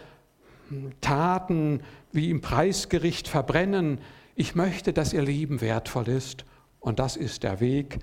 Taten 1.02 1.82
wie 2.16 2.30
im 2.30 2.42
Preisgericht 2.42 3.28
verbrennen. 3.28 4.00
Ich 4.36 4.56
möchte, 4.56 4.94
dass 4.94 5.14
ihr 5.14 5.22
Leben 5.22 5.62
wertvoll 5.62 6.08
ist 6.08 6.46
und 6.80 7.00
das 7.00 7.18
ist 7.18 7.44
der 7.44 7.60
Weg. 7.60 8.00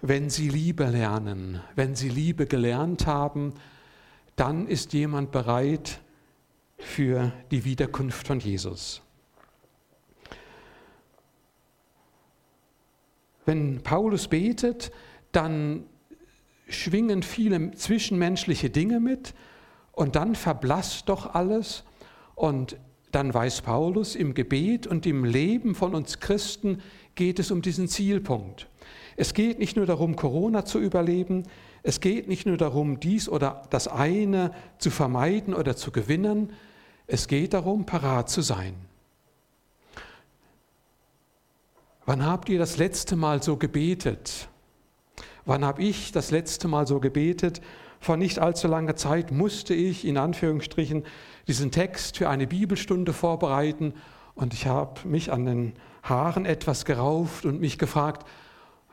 Wenn 0.00 0.30
Sie 0.30 0.48
Liebe 0.48 0.86
lernen, 0.86 1.60
wenn 1.76 1.94
Sie 1.94 2.08
Liebe 2.08 2.46
gelernt 2.46 3.06
haben, 3.06 3.54
dann 4.34 4.66
ist 4.66 4.92
jemand 4.92 5.30
bereit 5.30 6.00
für 6.78 7.32
die 7.52 7.64
Wiederkunft 7.64 8.26
von 8.26 8.40
Jesus. 8.40 9.00
Wenn 13.44 13.82
Paulus 13.82 14.28
betet, 14.28 14.90
dann 15.30 15.84
schwingen 16.68 17.22
viele 17.22 17.72
zwischenmenschliche 17.72 18.70
Dinge 18.70 18.98
mit 18.98 19.34
und 19.92 20.16
dann 20.16 20.34
verblasst 20.34 21.08
doch 21.08 21.34
alles 21.34 21.84
und 22.34 22.76
dann 23.10 23.32
weiß 23.32 23.60
Paulus, 23.60 24.16
im 24.16 24.34
Gebet 24.34 24.86
und 24.86 25.06
im 25.06 25.24
Leben 25.24 25.74
von 25.74 25.94
uns 25.94 26.18
Christen 26.20 26.80
geht 27.14 27.38
es 27.38 27.50
um 27.50 27.60
diesen 27.60 27.88
Zielpunkt. 27.88 28.68
Es 29.16 29.34
geht 29.34 29.58
nicht 29.58 29.76
nur 29.76 29.86
darum, 29.86 30.16
Corona 30.16 30.64
zu 30.64 30.78
überleben, 30.78 31.44
es 31.82 32.00
geht 32.00 32.28
nicht 32.28 32.46
nur 32.46 32.56
darum, 32.56 33.00
dies 33.00 33.28
oder 33.28 33.62
das 33.70 33.88
eine 33.88 34.52
zu 34.78 34.90
vermeiden 34.90 35.52
oder 35.52 35.76
zu 35.76 35.90
gewinnen, 35.90 36.52
es 37.06 37.28
geht 37.28 37.52
darum, 37.52 37.84
parat 37.84 38.30
zu 38.30 38.40
sein. 38.40 38.74
Wann 42.06 42.24
habt 42.24 42.48
ihr 42.48 42.58
das 42.58 42.78
letzte 42.78 43.16
Mal 43.16 43.42
so 43.42 43.56
gebetet? 43.56 44.48
Wann 45.44 45.64
habe 45.64 45.82
ich 45.82 46.12
das 46.12 46.30
letzte 46.30 46.68
Mal 46.68 46.86
so 46.86 47.00
gebetet? 47.00 47.60
Vor 48.02 48.16
nicht 48.16 48.40
allzu 48.40 48.66
langer 48.66 48.96
Zeit 48.96 49.30
musste 49.30 49.74
ich 49.74 50.04
in 50.04 50.18
Anführungsstrichen 50.18 51.04
diesen 51.46 51.70
Text 51.70 52.16
für 52.16 52.28
eine 52.28 52.48
Bibelstunde 52.48 53.12
vorbereiten 53.12 53.94
und 54.34 54.54
ich 54.54 54.66
habe 54.66 55.06
mich 55.06 55.30
an 55.30 55.46
den 55.46 55.72
Haaren 56.02 56.44
etwas 56.44 56.84
gerauft 56.84 57.44
und 57.44 57.60
mich 57.60 57.78
gefragt, 57.78 58.26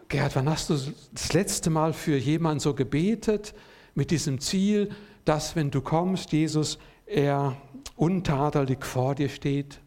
Gerhard, 0.10 0.36
wann 0.36 0.48
hast 0.48 0.70
du 0.70 0.78
das 1.12 1.34
letzte 1.34 1.72
Mal 1.72 1.94
für 1.94 2.18
jemanden 2.18 2.60
so 2.60 2.76
gebetet 2.76 3.56
mit 3.96 4.12
diesem 4.12 4.40
Ziel, 4.40 4.92
dass 5.26 5.56
wenn 5.56 5.72
du 5.72 5.82
kommst, 5.82 6.32
Jesus, 6.32 6.78
er 7.08 7.58
untadelig 7.96 8.86
vor 8.86 9.16
dir 9.16 9.30
steht? 9.30 9.80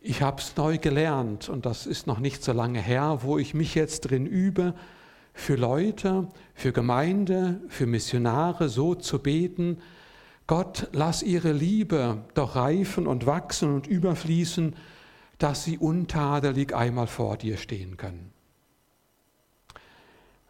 Ich 0.00 0.22
habe 0.22 0.40
es 0.40 0.56
neu 0.56 0.78
gelernt 0.78 1.48
und 1.48 1.66
das 1.66 1.84
ist 1.84 2.06
noch 2.06 2.20
nicht 2.20 2.44
so 2.44 2.52
lange 2.52 2.80
her, 2.80 3.18
wo 3.22 3.38
ich 3.38 3.54
mich 3.54 3.74
jetzt 3.74 4.02
drin 4.02 4.24
übe, 4.24 4.72
für 5.36 5.54
Leute, 5.54 6.28
für 6.54 6.72
Gemeinde, 6.72 7.60
für 7.68 7.86
Missionare 7.86 8.70
so 8.70 8.94
zu 8.94 9.20
beten, 9.20 9.78
Gott, 10.46 10.88
lass 10.92 11.22
ihre 11.22 11.52
Liebe 11.52 12.24
doch 12.34 12.56
reifen 12.56 13.06
und 13.06 13.26
wachsen 13.26 13.74
und 13.74 13.86
überfließen, 13.86 14.74
dass 15.38 15.64
sie 15.64 15.76
untadelig 15.76 16.74
einmal 16.74 17.06
vor 17.06 17.36
dir 17.36 17.58
stehen 17.58 17.96
können. 17.96 18.32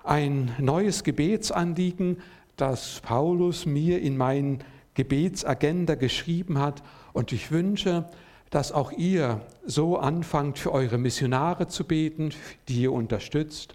Ein 0.05 0.55
neues 0.59 1.03
Gebetsanliegen, 1.03 2.18
das 2.57 3.01
Paulus 3.01 3.66
mir 3.66 4.01
in 4.01 4.16
mein 4.16 4.62
Gebetsagenda 4.94 5.96
geschrieben 5.96 6.59
hat 6.59 6.83
und 7.12 7.33
ich 7.33 7.51
wünsche, 7.51 8.09
dass 8.51 8.70
auch 8.70 8.92
ihr 8.92 9.40
so 9.64 9.99
anfangt, 9.99 10.59
für 10.59 10.72
eure 10.72 10.96
Missionare 10.96 11.66
zu 11.66 11.85
beten, 11.85 12.31
die 12.68 12.83
ihr 12.83 12.92
unterstützt, 12.92 13.75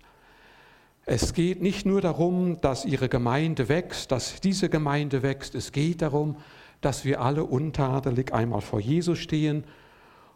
es 1.06 1.34
geht 1.34 1.62
nicht 1.62 1.86
nur 1.86 2.02
darum, 2.02 2.62
dass 2.62 2.86
ihre 2.86 3.10
Gemeinde 3.10 3.70
wächst, 3.70 4.12
dass 4.12 4.40
diese 4.40 4.70
Gemeinde 4.70 5.24
wächst. 5.24 5.56
Es 5.56 5.72
geht 5.72 6.02
darum, 6.02 6.38
dass 6.80 7.06
wir 7.06 7.22
alle 7.22 7.44
untadelig 7.44 8.34
einmal 8.34 8.62
vor 8.62 8.80
Jesus 8.80 9.20
stehen. 9.20 9.64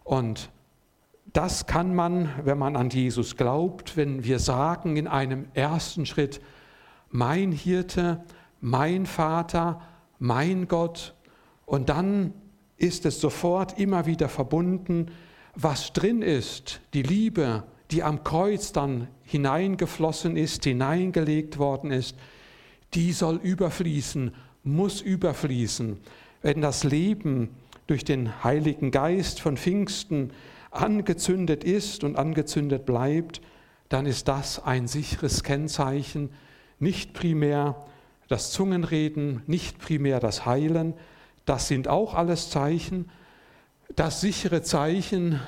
Und 0.03 0.49
das 1.33 1.65
kann 1.67 1.93
man, 1.93 2.29
wenn 2.43 2.57
man 2.57 2.75
an 2.75 2.89
Jesus 2.89 3.35
glaubt, 3.35 3.97
wenn 3.97 4.23
wir 4.23 4.39
sagen 4.39 4.97
in 4.97 5.07
einem 5.07 5.45
ersten 5.53 6.05
Schritt, 6.05 6.41
mein 7.09 7.51
Hirte, 7.51 8.23
mein 8.61 9.05
Vater, 9.05 9.81
mein 10.19 10.67
Gott. 10.67 11.13
Und 11.65 11.89
dann 11.89 12.33
ist 12.77 13.05
es 13.05 13.21
sofort 13.21 13.79
immer 13.79 14.05
wieder 14.05 14.29
verbunden, 14.29 15.11
was 15.55 15.93
drin 15.93 16.21
ist, 16.21 16.81
die 16.93 17.03
Liebe 17.03 17.63
die 17.91 18.03
am 18.03 18.23
Kreuz 18.23 18.71
dann 18.71 19.07
hineingeflossen 19.23 20.37
ist, 20.37 20.63
hineingelegt 20.63 21.57
worden 21.57 21.91
ist, 21.91 22.15
die 22.93 23.11
soll 23.11 23.35
überfließen, 23.35 24.33
muss 24.63 25.01
überfließen. 25.01 25.97
Wenn 26.41 26.61
das 26.61 26.83
Leben 26.83 27.49
durch 27.87 28.03
den 28.03 28.43
Heiligen 28.43 28.91
Geist 28.91 29.41
von 29.41 29.57
Pfingsten 29.57 30.31
angezündet 30.71 31.63
ist 31.63 32.03
und 32.03 32.17
angezündet 32.17 32.85
bleibt, 32.85 33.41
dann 33.89 34.05
ist 34.05 34.27
das 34.27 34.63
ein 34.63 34.87
sicheres 34.87 35.43
Kennzeichen, 35.43 36.29
nicht 36.79 37.13
primär 37.13 37.85
das 38.27 38.51
Zungenreden, 38.51 39.43
nicht 39.45 39.77
primär 39.77 40.19
das 40.19 40.45
Heilen, 40.45 40.95
das 41.45 41.67
sind 41.67 41.87
auch 41.87 42.15
alles 42.15 42.49
Zeichen. 42.49 43.09
Das 43.95 44.19
sichere 44.19 44.63
Zeichen 44.63 45.39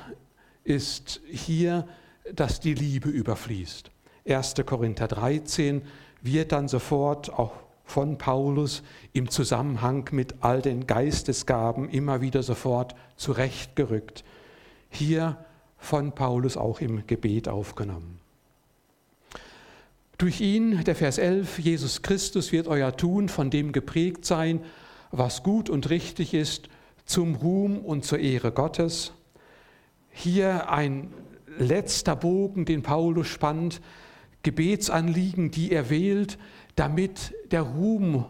ist 0.62 1.20
hier, 1.28 1.88
dass 2.34 2.60
die 2.60 2.74
Liebe 2.74 3.08
überfließt. 3.08 3.90
1. 4.28 4.54
Korinther 4.66 5.08
13 5.08 5.82
wird 6.22 6.52
dann 6.52 6.68
sofort 6.68 7.32
auch 7.32 7.52
von 7.84 8.18
Paulus 8.18 8.82
im 9.14 9.30
Zusammenhang 9.30 10.08
mit 10.12 10.36
all 10.40 10.60
den 10.60 10.86
Geistesgaben 10.86 11.88
immer 11.88 12.20
wieder 12.20 12.42
sofort 12.42 12.94
zurechtgerückt. 13.16 14.24
Hier 14.90 15.38
von 15.78 16.12
Paulus 16.12 16.56
auch 16.56 16.80
im 16.80 17.06
Gebet 17.06 17.48
aufgenommen. 17.48 18.20
Durch 20.18 20.40
ihn, 20.40 20.82
der 20.84 20.96
Vers 20.96 21.18
11, 21.18 21.60
Jesus 21.60 22.02
Christus 22.02 22.52
wird 22.52 22.66
euer 22.66 22.96
Tun 22.96 23.28
von 23.28 23.50
dem 23.50 23.72
geprägt 23.72 24.24
sein, 24.24 24.60
was 25.12 25.42
gut 25.42 25.70
und 25.70 25.88
richtig 25.90 26.34
ist, 26.34 26.68
zum 27.06 27.36
Ruhm 27.36 27.78
und 27.78 28.04
zur 28.04 28.18
Ehre 28.18 28.52
Gottes. 28.52 29.12
Hier 30.10 30.70
ein 30.70 31.10
letzter 31.58 32.16
Bogen, 32.16 32.64
den 32.64 32.82
Paulus 32.82 33.26
spannt, 33.28 33.80
Gebetsanliegen, 34.42 35.50
die 35.50 35.72
er 35.72 35.90
wählt, 35.90 36.38
damit 36.76 37.34
der 37.50 37.62
Ruhm 37.62 38.24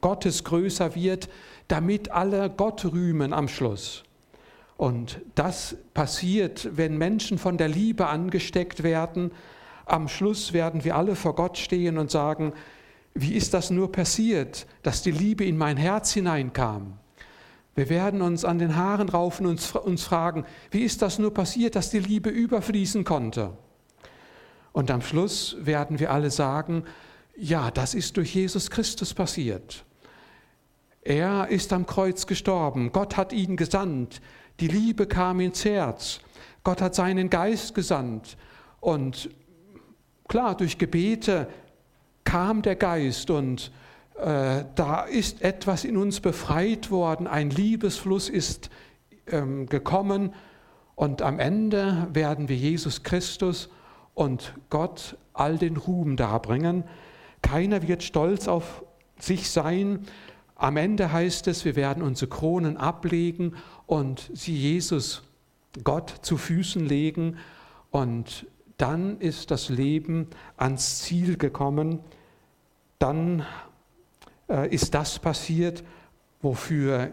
Gottes 0.00 0.44
größer 0.44 0.94
wird, 0.94 1.28
damit 1.68 2.10
alle 2.10 2.50
Gott 2.50 2.84
rühmen 2.84 3.32
am 3.32 3.48
Schluss. 3.48 4.04
Und 4.76 5.20
das 5.34 5.76
passiert, 5.92 6.68
wenn 6.76 6.96
Menschen 6.96 7.38
von 7.38 7.58
der 7.58 7.68
Liebe 7.68 8.06
angesteckt 8.06 8.82
werden, 8.82 9.32
am 9.86 10.08
Schluss 10.08 10.52
werden 10.52 10.84
wir 10.84 10.96
alle 10.96 11.16
vor 11.16 11.34
Gott 11.34 11.58
stehen 11.58 11.98
und 11.98 12.10
sagen, 12.10 12.52
wie 13.14 13.34
ist 13.34 13.54
das 13.54 13.70
nur 13.70 13.90
passiert, 13.90 14.66
dass 14.82 15.02
die 15.02 15.10
Liebe 15.10 15.44
in 15.44 15.56
mein 15.56 15.76
Herz 15.76 16.12
hineinkam? 16.12 16.98
Wir 17.78 17.88
werden 17.88 18.22
uns 18.22 18.44
an 18.44 18.58
den 18.58 18.74
Haaren 18.74 19.08
raufen 19.08 19.46
und 19.46 19.72
uns 19.76 20.02
fragen, 20.02 20.44
wie 20.72 20.82
ist 20.82 21.00
das 21.00 21.20
nur 21.20 21.32
passiert, 21.32 21.76
dass 21.76 21.90
die 21.90 22.00
Liebe 22.00 22.28
überfließen 22.28 23.04
konnte? 23.04 23.52
Und 24.72 24.90
am 24.90 25.00
Schluss 25.00 25.56
werden 25.60 26.00
wir 26.00 26.10
alle 26.10 26.32
sagen, 26.32 26.82
ja, 27.36 27.70
das 27.70 27.94
ist 27.94 28.16
durch 28.16 28.34
Jesus 28.34 28.68
Christus 28.68 29.14
passiert. 29.14 29.84
Er 31.02 31.46
ist 31.50 31.72
am 31.72 31.86
Kreuz 31.86 32.26
gestorben, 32.26 32.90
Gott 32.90 33.16
hat 33.16 33.32
ihn 33.32 33.56
gesandt, 33.56 34.22
die 34.58 34.66
Liebe 34.66 35.06
kam 35.06 35.38
ins 35.38 35.64
Herz, 35.64 36.18
Gott 36.64 36.82
hat 36.82 36.96
seinen 36.96 37.30
Geist 37.30 37.76
gesandt 37.76 38.36
und 38.80 39.30
Klar, 40.26 40.56
durch 40.56 40.76
Gebete 40.76 41.48
kam 42.24 42.60
der 42.60 42.76
Geist 42.76 43.30
und 43.30 43.70
äh, 44.18 44.64
da 44.74 45.02
ist 45.02 45.42
etwas 45.42 45.84
in 45.84 45.96
uns 45.96 46.20
befreit 46.20 46.90
worden, 46.90 47.26
ein 47.26 47.50
Liebesfluss 47.50 48.28
ist 48.28 48.70
ähm, 49.28 49.66
gekommen 49.66 50.34
und 50.94 51.22
am 51.22 51.38
Ende 51.38 52.08
werden 52.12 52.48
wir 52.48 52.56
Jesus 52.56 53.04
Christus 53.04 53.68
und 54.14 54.54
Gott 54.70 55.16
all 55.32 55.56
den 55.56 55.76
Ruhm 55.76 56.16
darbringen. 56.16 56.82
Keiner 57.42 57.86
wird 57.86 58.02
stolz 58.02 58.48
auf 58.48 58.84
sich 59.20 59.48
sein. 59.50 60.06
Am 60.56 60.76
Ende 60.76 61.12
heißt 61.12 61.46
es, 61.46 61.64
wir 61.64 61.76
werden 61.76 62.02
unsere 62.02 62.28
Kronen 62.28 62.76
ablegen 62.76 63.54
und 63.86 64.28
sie 64.34 64.56
Jesus, 64.56 65.22
Gott, 65.84 66.12
zu 66.22 66.36
Füßen 66.36 66.84
legen 66.84 67.36
und 67.92 68.46
dann 68.78 69.20
ist 69.20 69.52
das 69.52 69.68
Leben 69.68 70.26
ans 70.56 71.02
Ziel 71.02 71.36
gekommen, 71.36 72.00
dann 72.98 73.44
ist 74.70 74.94
das 74.94 75.18
passiert, 75.18 75.84
wofür 76.40 77.12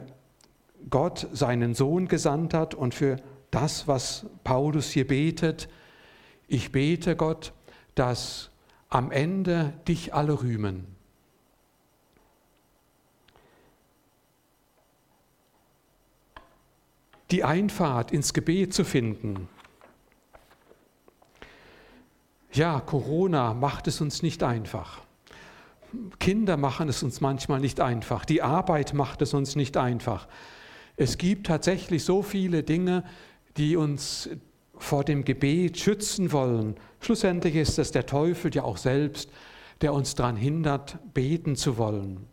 Gott 0.89 1.28
seinen 1.34 1.74
Sohn 1.74 2.08
gesandt 2.08 2.54
hat 2.54 2.74
und 2.74 2.93
für 2.93 3.17
das, 3.52 3.88
was 3.88 4.26
Paulus 4.43 4.91
hier 4.91 5.08
betet. 5.08 5.67
Ich 6.48 6.71
bete 6.71 7.15
Gott, 7.15 7.54
dass 7.95 8.52
am 8.89 9.12
Ende 9.12 9.74
dich 9.88 10.13
alle 10.13 10.41
rühmen. 10.41 10.88
Die 17.32 17.43
Einfahrt 17.43 18.12
ins 18.12 18.34
Gebet 18.34 18.74
zu 18.74 18.86
finden, 18.86 19.50
ja, 22.54 22.80
Corona 22.80 23.54
macht 23.54 23.88
es 23.88 24.00
uns 24.00 24.21
nicht 24.21 24.43
einfach. 24.43 25.05
Kinder 26.20 26.58
machen 26.58 26.90
es 26.90 27.04
uns 27.04 27.22
manchmal 27.22 27.60
nicht 27.60 27.80
einfach. 27.80 28.26
Die 28.26 28.42
Arbeit 28.42 28.94
macht 28.94 29.22
es 29.22 29.34
uns 29.34 29.56
nicht 29.56 29.78
einfach. 29.78 30.28
Es 30.98 31.18
gibt 31.18 31.48
tatsächlich 31.48 32.04
so 32.04 32.22
viele 32.22 32.64
Dinge, 32.64 33.04
die 33.58 33.76
uns 33.76 34.30
vor 34.78 35.04
dem 35.04 35.24
Gebet 35.24 35.78
schützen 35.78 36.32
wollen. 36.32 36.76
Schlussendlich 37.00 37.56
ist 37.56 37.80
es 37.80 37.92
der 37.92 38.06
Teufel 38.06 38.54
ja 38.54 38.64
auch 38.64 38.78
selbst, 38.78 39.30
der 39.82 39.94
uns 39.94 40.16
daran 40.16 40.36
hindert, 40.36 40.98
beten 41.14 41.56
zu 41.56 41.78
wollen. 41.78 42.28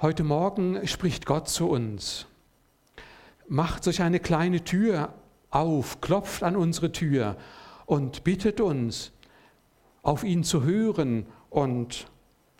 Heute 0.00 0.24
Morgen 0.24 0.86
spricht 0.86 1.24
Gott 1.24 1.48
zu 1.48 1.68
uns, 1.68 2.26
macht 3.48 3.84
sich 3.84 4.02
eine 4.02 4.20
kleine 4.20 4.64
Tür 4.64 5.14
auf, 5.50 6.00
klopft 6.00 6.42
an 6.42 6.56
unsere 6.56 6.92
Tür 6.92 7.36
und 7.86 8.24
bittet 8.24 8.60
uns, 8.60 9.12
auf 10.02 10.22
ihn 10.22 10.44
zu 10.44 10.64
hören 10.64 11.26
und 11.54 12.08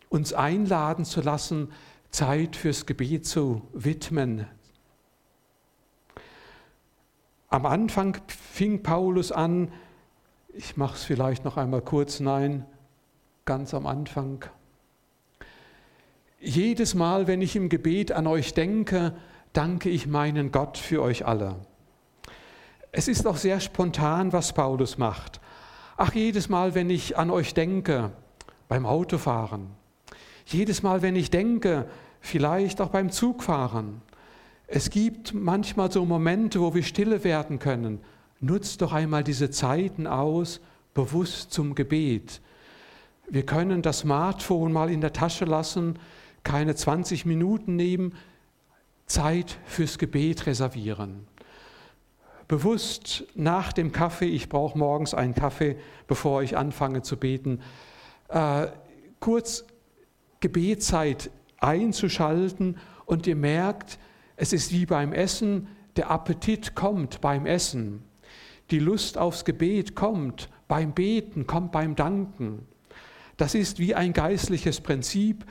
uns 0.09 0.33
einladen 0.33 1.04
zu 1.04 1.20
lassen, 1.20 1.72
Zeit 2.11 2.54
fürs 2.54 2.87
Gebet 2.87 3.26
zu 3.26 3.62
widmen. 3.72 4.46
Am 7.48 7.66
Anfang 7.66 8.16
fing 8.28 8.85
Paulus 8.85 9.33
an, 9.33 9.72
ich 10.52 10.76
mache 10.76 10.94
es 10.94 11.02
vielleicht 11.02 11.44
noch 11.44 11.57
einmal 11.57 11.83
kurz, 11.83 12.20
nein, 12.20 12.66
ganz 13.44 13.74
am 13.74 13.87
Anfang. 13.87 14.44
Jedes 16.38 16.94
Mal, 16.94 17.26
wenn 17.26 17.42
ich 17.42 17.57
im 17.57 17.68
Gebet 17.68 18.12
an 18.12 18.28
euch 18.28 18.54
denke, 18.54 19.16
danke 19.52 19.88
ich 19.88 20.07
meinen 20.07 20.52
Gott 20.52 20.78
für 20.78 21.02
euch 21.02 21.26
alle. 21.26 21.57
Es 22.92 23.09
ist 23.09 23.26
auch 23.26 23.38
sehr 23.38 23.59
spontan, 23.59 24.33
was 24.33 24.52
Paulus 24.52 24.98
macht. 24.98 25.40
Ach, 25.96 26.12
jedes 26.14 26.48
Mal, 26.48 26.76
wenn 26.76 26.90
ich 26.90 27.18
an 27.18 27.30
euch 27.30 27.54
denke, 27.54 28.12
beim 28.68 28.87
Autofahren, 28.87 29.68
jedes 30.46 30.83
Mal, 30.83 31.03
wenn 31.03 31.16
ich 31.16 31.31
denke, 31.31 31.87
vielleicht 32.20 32.81
auch 32.81 32.90
beim 32.90 33.11
Zugfahren. 33.11 34.03
Es 34.66 34.90
gibt 34.90 35.35
manchmal 35.35 35.90
so 35.90 36.05
Momente, 36.05 36.61
wo 36.61 36.74
wir 36.74 36.83
stille 36.83 37.24
werden 37.24 37.59
können. 37.59 38.00
Nutzt 38.40 38.83
doch 38.83 38.92
einmal 38.92 39.24
diese 39.24 39.50
Zeiten 39.50 40.07
aus, 40.07 40.61
bewusst 40.92 41.53
zum 41.53 41.74
Gebet. 41.74 42.40
Wir 43.29 43.46
können 43.46 43.83
das 43.83 44.00
Smartphone 44.00 44.72
mal 44.72 44.90
in 44.90 45.00
der 45.00 45.12
Tasche 45.12 45.44
lassen, 45.44 45.98
keine 46.42 46.74
20 46.74 47.24
Minuten 47.24 47.77
nehmen, 47.77 48.14
Zeit 49.07 49.59
fürs 49.64 49.98
Gebet 49.98 50.46
reservieren 50.46 51.27
bewusst 52.48 53.24
nach 53.35 53.72
dem 53.72 53.92
Kaffee, 53.92 54.27
ich 54.27 54.48
brauche 54.48 54.79
morgens 54.79 55.14
einen 55.14 55.35
Kaffee, 55.35 55.77
bevor 56.07 56.42
ich 56.42 56.57
anfange 56.57 57.03
zu 57.03 57.16
beten, 57.16 57.61
äh, 58.29 58.67
kurz 59.21 59.65
Gebetszeit 60.41 61.31
einzuschalten 61.59 62.77
und 63.07 63.27
ihr 63.27 63.37
merkt, 63.37 63.99
es 64.37 64.53
ist 64.53 64.73
wie 64.73 64.87
beim 64.87 65.13
Essen, 65.13 65.69
der 65.97 66.11
Appetit 66.11 66.75
kommt 66.75 67.21
beim 67.21 67.47
Essen, 67.47 68.03
die 68.71 68.79
Lust 68.79 69.17
aufs 69.17 69.45
Gebet 69.45 69.95
kommt 69.95 70.49
beim 70.69 70.93
Beten, 70.93 71.47
kommt 71.47 71.73
beim 71.73 71.95
Danken. 71.95 72.67
Das 73.37 73.55
ist 73.55 73.79
wie 73.79 73.95
ein 73.95 74.13
geistliches 74.13 74.81
Prinzip. 74.81 75.45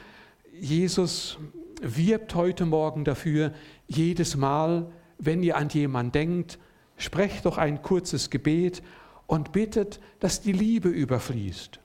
Jesus 0.54 1.38
wirbt 1.82 2.36
heute 2.36 2.66
Morgen 2.66 3.04
dafür, 3.04 3.54
jedes 3.88 4.36
Mal, 4.36 4.92
wenn 5.18 5.44
ihr 5.44 5.58
an 5.58 5.70
jemanden 5.70 6.12
denkt, 6.12 6.60
sprecht 6.98 7.46
doch 7.46 7.58
ein 7.58 7.82
kurzes 7.82 8.30
Gebet 8.30 8.82
und 9.28 9.52
bittet, 9.52 10.00
dass 10.20 10.42
die 10.42 10.52
Liebe 10.52 10.90
überfließt. 10.90 11.80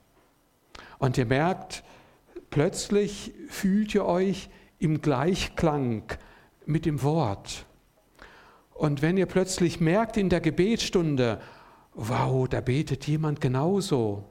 Und 0.99 1.17
ihr 1.19 1.27
merkt, 1.27 1.85
plötzlich 2.51 3.33
fühlt 3.49 3.95
ihr 3.95 4.05
euch 4.05 4.49
im 4.79 5.01
Gleichklang 5.01 6.03
mit 6.67 6.87
dem 6.87 7.03
Wort. 7.03 7.67
Und 8.75 9.03
wenn 9.03 9.17
ihr 9.17 9.27
plötzlich 9.27 9.81
merkt 9.81 10.17
in 10.17 10.29
der 10.29 10.41
Gebetsstunde, 10.41 11.41
wow, 11.95 12.49
da 12.49 12.61
betet 12.61 13.07
jemand 13.07 13.41
genauso. 13.41 14.25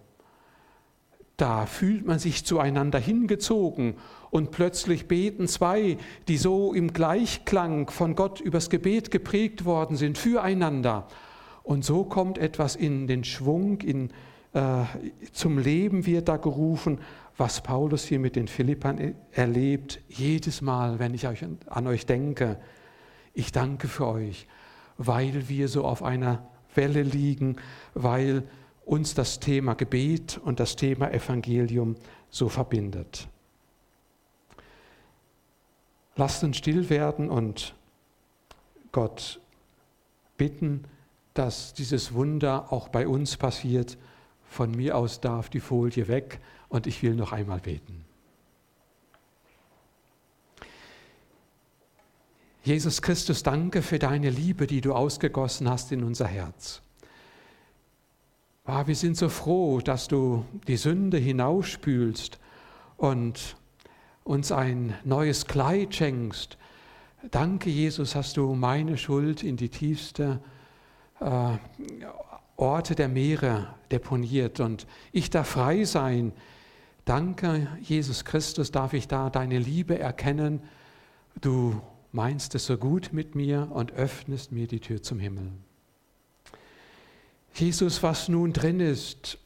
Da 1.36 1.66
fühlt 1.66 2.06
man 2.06 2.18
sich 2.18 2.46
zueinander 2.46 2.98
hingezogen 2.98 3.96
und 4.32 4.52
plötzlich 4.52 5.08
beten 5.08 5.48
zwei, 5.48 5.98
die 6.28 6.38
so 6.38 6.74
im 6.74 6.94
Gleichklang 6.94 7.90
von 7.90 8.16
Gott 8.16 8.40
übers 8.40 8.70
Gebet 8.70 9.12
geprägt 9.12 9.66
worden 9.66 9.98
sind, 9.98 10.18
füreinander. 10.18 11.08
Und 11.62 11.84
so 11.84 12.06
kommt 12.06 12.38
etwas 12.38 12.76
in 12.76 13.06
den 13.08 13.24
Schwung, 13.24 13.82
in, 13.82 14.10
zum 15.32 15.60
Leben 15.60 16.06
wird 16.06 16.28
da 16.28 16.38
gerufen, 16.38 17.00
was 17.38 17.62
Paulus 17.62 18.06
hier 18.06 18.20
mit 18.20 18.36
den 18.36 18.48
Philippern 18.48 19.16
erlebt. 19.32 20.02
Jedes 20.08 20.62
Mal, 20.62 21.00
wenn 21.00 21.14
ich 21.14 21.28
an 21.28 21.88
euch 21.88 22.06
denke, 22.06 22.60
ich 23.34 23.52
danke 23.52 23.88
für 23.88 24.08
euch, 24.08 24.48
weil 24.98 25.48
wir 25.48 25.68
so 25.68 25.86
auf 25.86 26.02
einer 26.02 26.48
Welle 26.74 27.04
liegen, 27.04 27.58
weil 27.94 28.44
uns 28.86 29.14
das 29.14 29.40
Thema 29.40 29.76
Gebet 29.76 30.40
und 30.44 30.60
das 30.60 30.76
Thema 30.76 31.12
Evangelium 31.12 31.96
so 32.30 32.50
verbindet. 32.50 33.28
Lasst 36.16 36.44
uns 36.44 36.58
still 36.58 36.90
werden 36.90 37.30
und 37.30 37.76
Gott 38.92 39.40
bitten, 40.38 40.86
dass 41.36 41.74
dieses 41.74 42.14
Wunder 42.14 42.72
auch 42.74 42.90
bei 42.90 43.08
uns 43.08 43.38
passiert. 43.38 43.98
Von 44.50 44.72
mir 44.72 44.98
aus 44.98 45.22
darf 45.22 45.50
die 45.50 45.60
Folie 45.60 46.08
weg 46.08 46.40
und 46.70 46.88
ich 46.88 47.04
will 47.04 47.16
noch 47.16 47.32
einmal 47.32 47.60
beten. 47.60 48.06
Jesus 52.64 53.02
Christus, 53.02 53.44
danke 53.44 53.82
für 53.82 53.98
deine 53.98 54.30
Liebe, 54.30 54.68
die 54.68 54.82
du 54.82 54.94
ausgegossen 54.94 55.70
hast 55.70 55.92
in 55.94 56.04
unser 56.04 56.28
Herz. 56.28 56.82
Ah, 58.66 58.86
wir 58.86 58.96
sind 58.96 59.16
so 59.16 59.30
froh, 59.30 59.80
dass 59.80 60.10
du 60.10 60.44
die 60.68 60.76
Sünde 60.76 61.18
hinausspülst 61.18 62.38
und 62.98 63.56
uns 64.26 64.52
ein 64.52 64.94
neues 65.06 65.46
Kleid 65.46 65.96
schenkst. 65.96 66.58
Danke, 67.32 67.70
Jesus, 67.70 68.16
hast 68.16 68.36
du 68.36 68.54
meine 68.54 68.98
Schuld 68.98 69.44
in 69.44 69.56
die 69.56 69.70
tiefste 69.70 70.42
äh, 71.22 71.54
Orte 72.58 72.96
der 72.96 73.08
Meere 73.08 73.76
deponiert 73.92 74.60
und 74.60 74.88
ich 75.12 75.30
darf 75.30 75.50
frei 75.50 75.84
sein. 75.84 76.34
Danke, 77.06 77.68
Jesus 77.82 78.26
Christus, 78.26 78.72
darf 78.72 78.94
ich 78.94 79.08
da 79.08 79.30
deine 79.30 79.60
Liebe 79.60 79.98
erkennen. 79.98 80.62
Du 81.40 81.80
meinst 82.12 82.56
es 82.56 82.66
so 82.66 82.78
gut 82.78 83.10
mit 83.14 83.36
mir 83.36 83.70
und 83.72 83.94
öffnest 83.94 84.52
mir 84.52 84.68
die 84.68 84.80
Tür 84.80 85.02
zum 85.02 85.20
Himmel. 85.20 85.52
Jesus, 87.54 88.04
was 88.04 88.28
nun 88.28 88.54
drin 88.54 88.80
ist, 88.80 89.38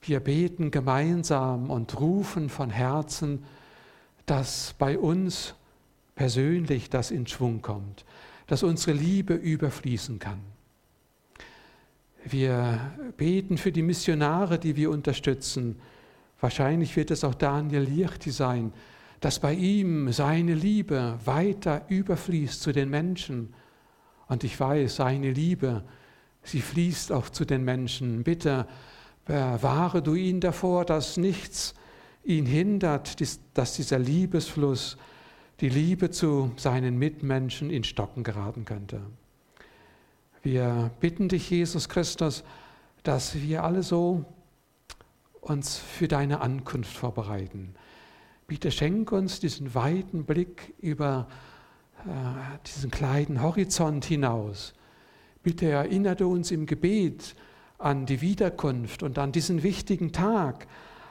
wir 0.00 0.20
beten 0.20 0.70
gemeinsam 0.70 1.70
und 1.70 1.98
rufen 2.00 2.48
von 2.48 2.70
Herzen, 2.70 3.44
dass 4.26 4.74
bei 4.78 4.98
uns 4.98 5.54
persönlich 6.14 6.88
das 6.88 7.10
in 7.10 7.26
Schwung 7.26 7.62
kommt, 7.62 8.04
dass 8.46 8.62
unsere 8.62 8.92
Liebe 8.92 9.34
überfließen 9.34 10.20
kann. 10.20 10.55
Wir 12.28 12.80
beten 13.16 13.56
für 13.56 13.70
die 13.70 13.82
Missionare, 13.82 14.58
die 14.58 14.74
wir 14.74 14.90
unterstützen. 14.90 15.76
Wahrscheinlich 16.40 16.96
wird 16.96 17.10
es 17.10 17.22
auch 17.22 17.34
Daniel 17.34 17.82
Lichti 17.82 18.30
sein, 18.30 18.72
dass 19.20 19.38
bei 19.38 19.54
ihm 19.54 20.12
seine 20.12 20.54
Liebe 20.54 21.18
weiter 21.24 21.82
überfließt 21.88 22.60
zu 22.60 22.72
den 22.72 22.90
Menschen. 22.90 23.54
Und 24.28 24.42
ich 24.42 24.58
weiß, 24.58 24.96
seine 24.96 25.30
Liebe 25.30 25.84
sie 26.42 26.60
fließt 26.60 27.12
auch 27.12 27.28
zu 27.28 27.44
den 27.44 27.64
Menschen. 27.64 28.24
Bitte 28.24 28.66
bewahre 29.24 30.02
du 30.02 30.14
ihn 30.14 30.40
davor, 30.40 30.84
dass 30.84 31.16
nichts 31.16 31.74
ihn 32.24 32.46
hindert, 32.46 33.16
dass 33.54 33.74
dieser 33.74 33.98
Liebesfluss, 33.98 34.96
die 35.60 35.68
Liebe 35.68 36.10
zu 36.10 36.52
seinen 36.56 36.98
Mitmenschen 36.98 37.70
in 37.70 37.84
Stocken 37.84 38.24
geraten 38.24 38.64
könnte. 38.64 39.00
Wir 40.46 40.92
bitten 41.00 41.28
dich, 41.28 41.50
Jesus 41.50 41.88
Christus, 41.88 42.44
dass 43.02 43.34
wir 43.34 43.64
alle 43.64 43.82
so 43.82 44.24
uns 45.40 45.76
für 45.76 46.06
deine 46.06 46.40
Ankunft 46.40 46.96
vorbereiten. 46.96 47.74
Bitte 48.46 48.70
schenk 48.70 49.10
uns 49.10 49.40
diesen 49.40 49.74
weiten 49.74 50.24
Blick 50.24 50.72
über 50.80 51.26
äh, 52.04 52.58
diesen 52.64 52.92
kleinen 52.92 53.42
Horizont 53.42 54.04
hinaus 54.04 54.72
Bitte 55.42 55.66
erinnere 55.66 56.28
uns 56.28 56.52
im 56.52 56.66
Gebet 56.66 57.34
an 57.78 58.06
die 58.06 58.20
Wiederkunft 58.20 59.02
und 59.02 59.18
an 59.18 59.32
diesen 59.32 59.64
wichtigen 59.64 60.12
Tag, 60.12 60.68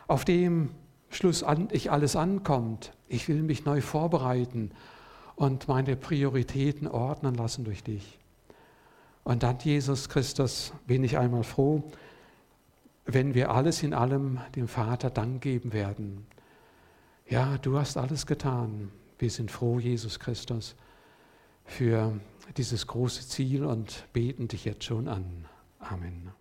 auf 0.08 0.24
dem 0.24 0.70
schlussendlich 1.10 1.92
alles 1.92 2.16
ankommt. 2.16 2.94
Ich 3.10 3.28
will 3.28 3.44
mich 3.44 3.66
neu 3.66 3.82
vorbereiten 3.82 4.72
und 5.36 5.68
meine 5.68 5.98
Prioritäten 5.98 6.88
ordnen 6.88 7.36
lassen 7.36 7.66
durch 7.66 7.84
dich. 7.84 8.18
Und 9.26 9.42
dann, 9.42 9.58
Jesus 9.58 10.08
Christus, 10.08 10.72
bin 10.86 11.04
ich 11.04 11.18
einmal 11.18 11.44
froh, 11.44 11.84
wenn 13.06 13.34
wir 13.34 13.50
alles 13.50 13.82
in 13.82 13.94
allem 13.96 14.40
dem 14.56 14.68
Vater 14.68 15.10
Dank 15.10 15.42
geben 15.42 15.74
werden. 15.74 16.28
Ja, 17.28 17.58
du 17.58 17.78
hast 17.78 17.98
alles 17.98 18.28
getan. 18.28 18.92
Wir 19.18 19.32
sind 19.32 19.50
froh, 19.50 19.80
Jesus 19.80 20.20
Christus, 20.20 20.76
für 21.66 22.14
dieses 22.56 22.86
große 22.86 23.28
Ziel 23.28 23.66
und 23.66 24.06
beten 24.14 24.48
dich 24.48 24.64
jetzt 24.64 24.84
schon 24.84 25.08
an. 25.08 25.46
Amen. 25.80 26.35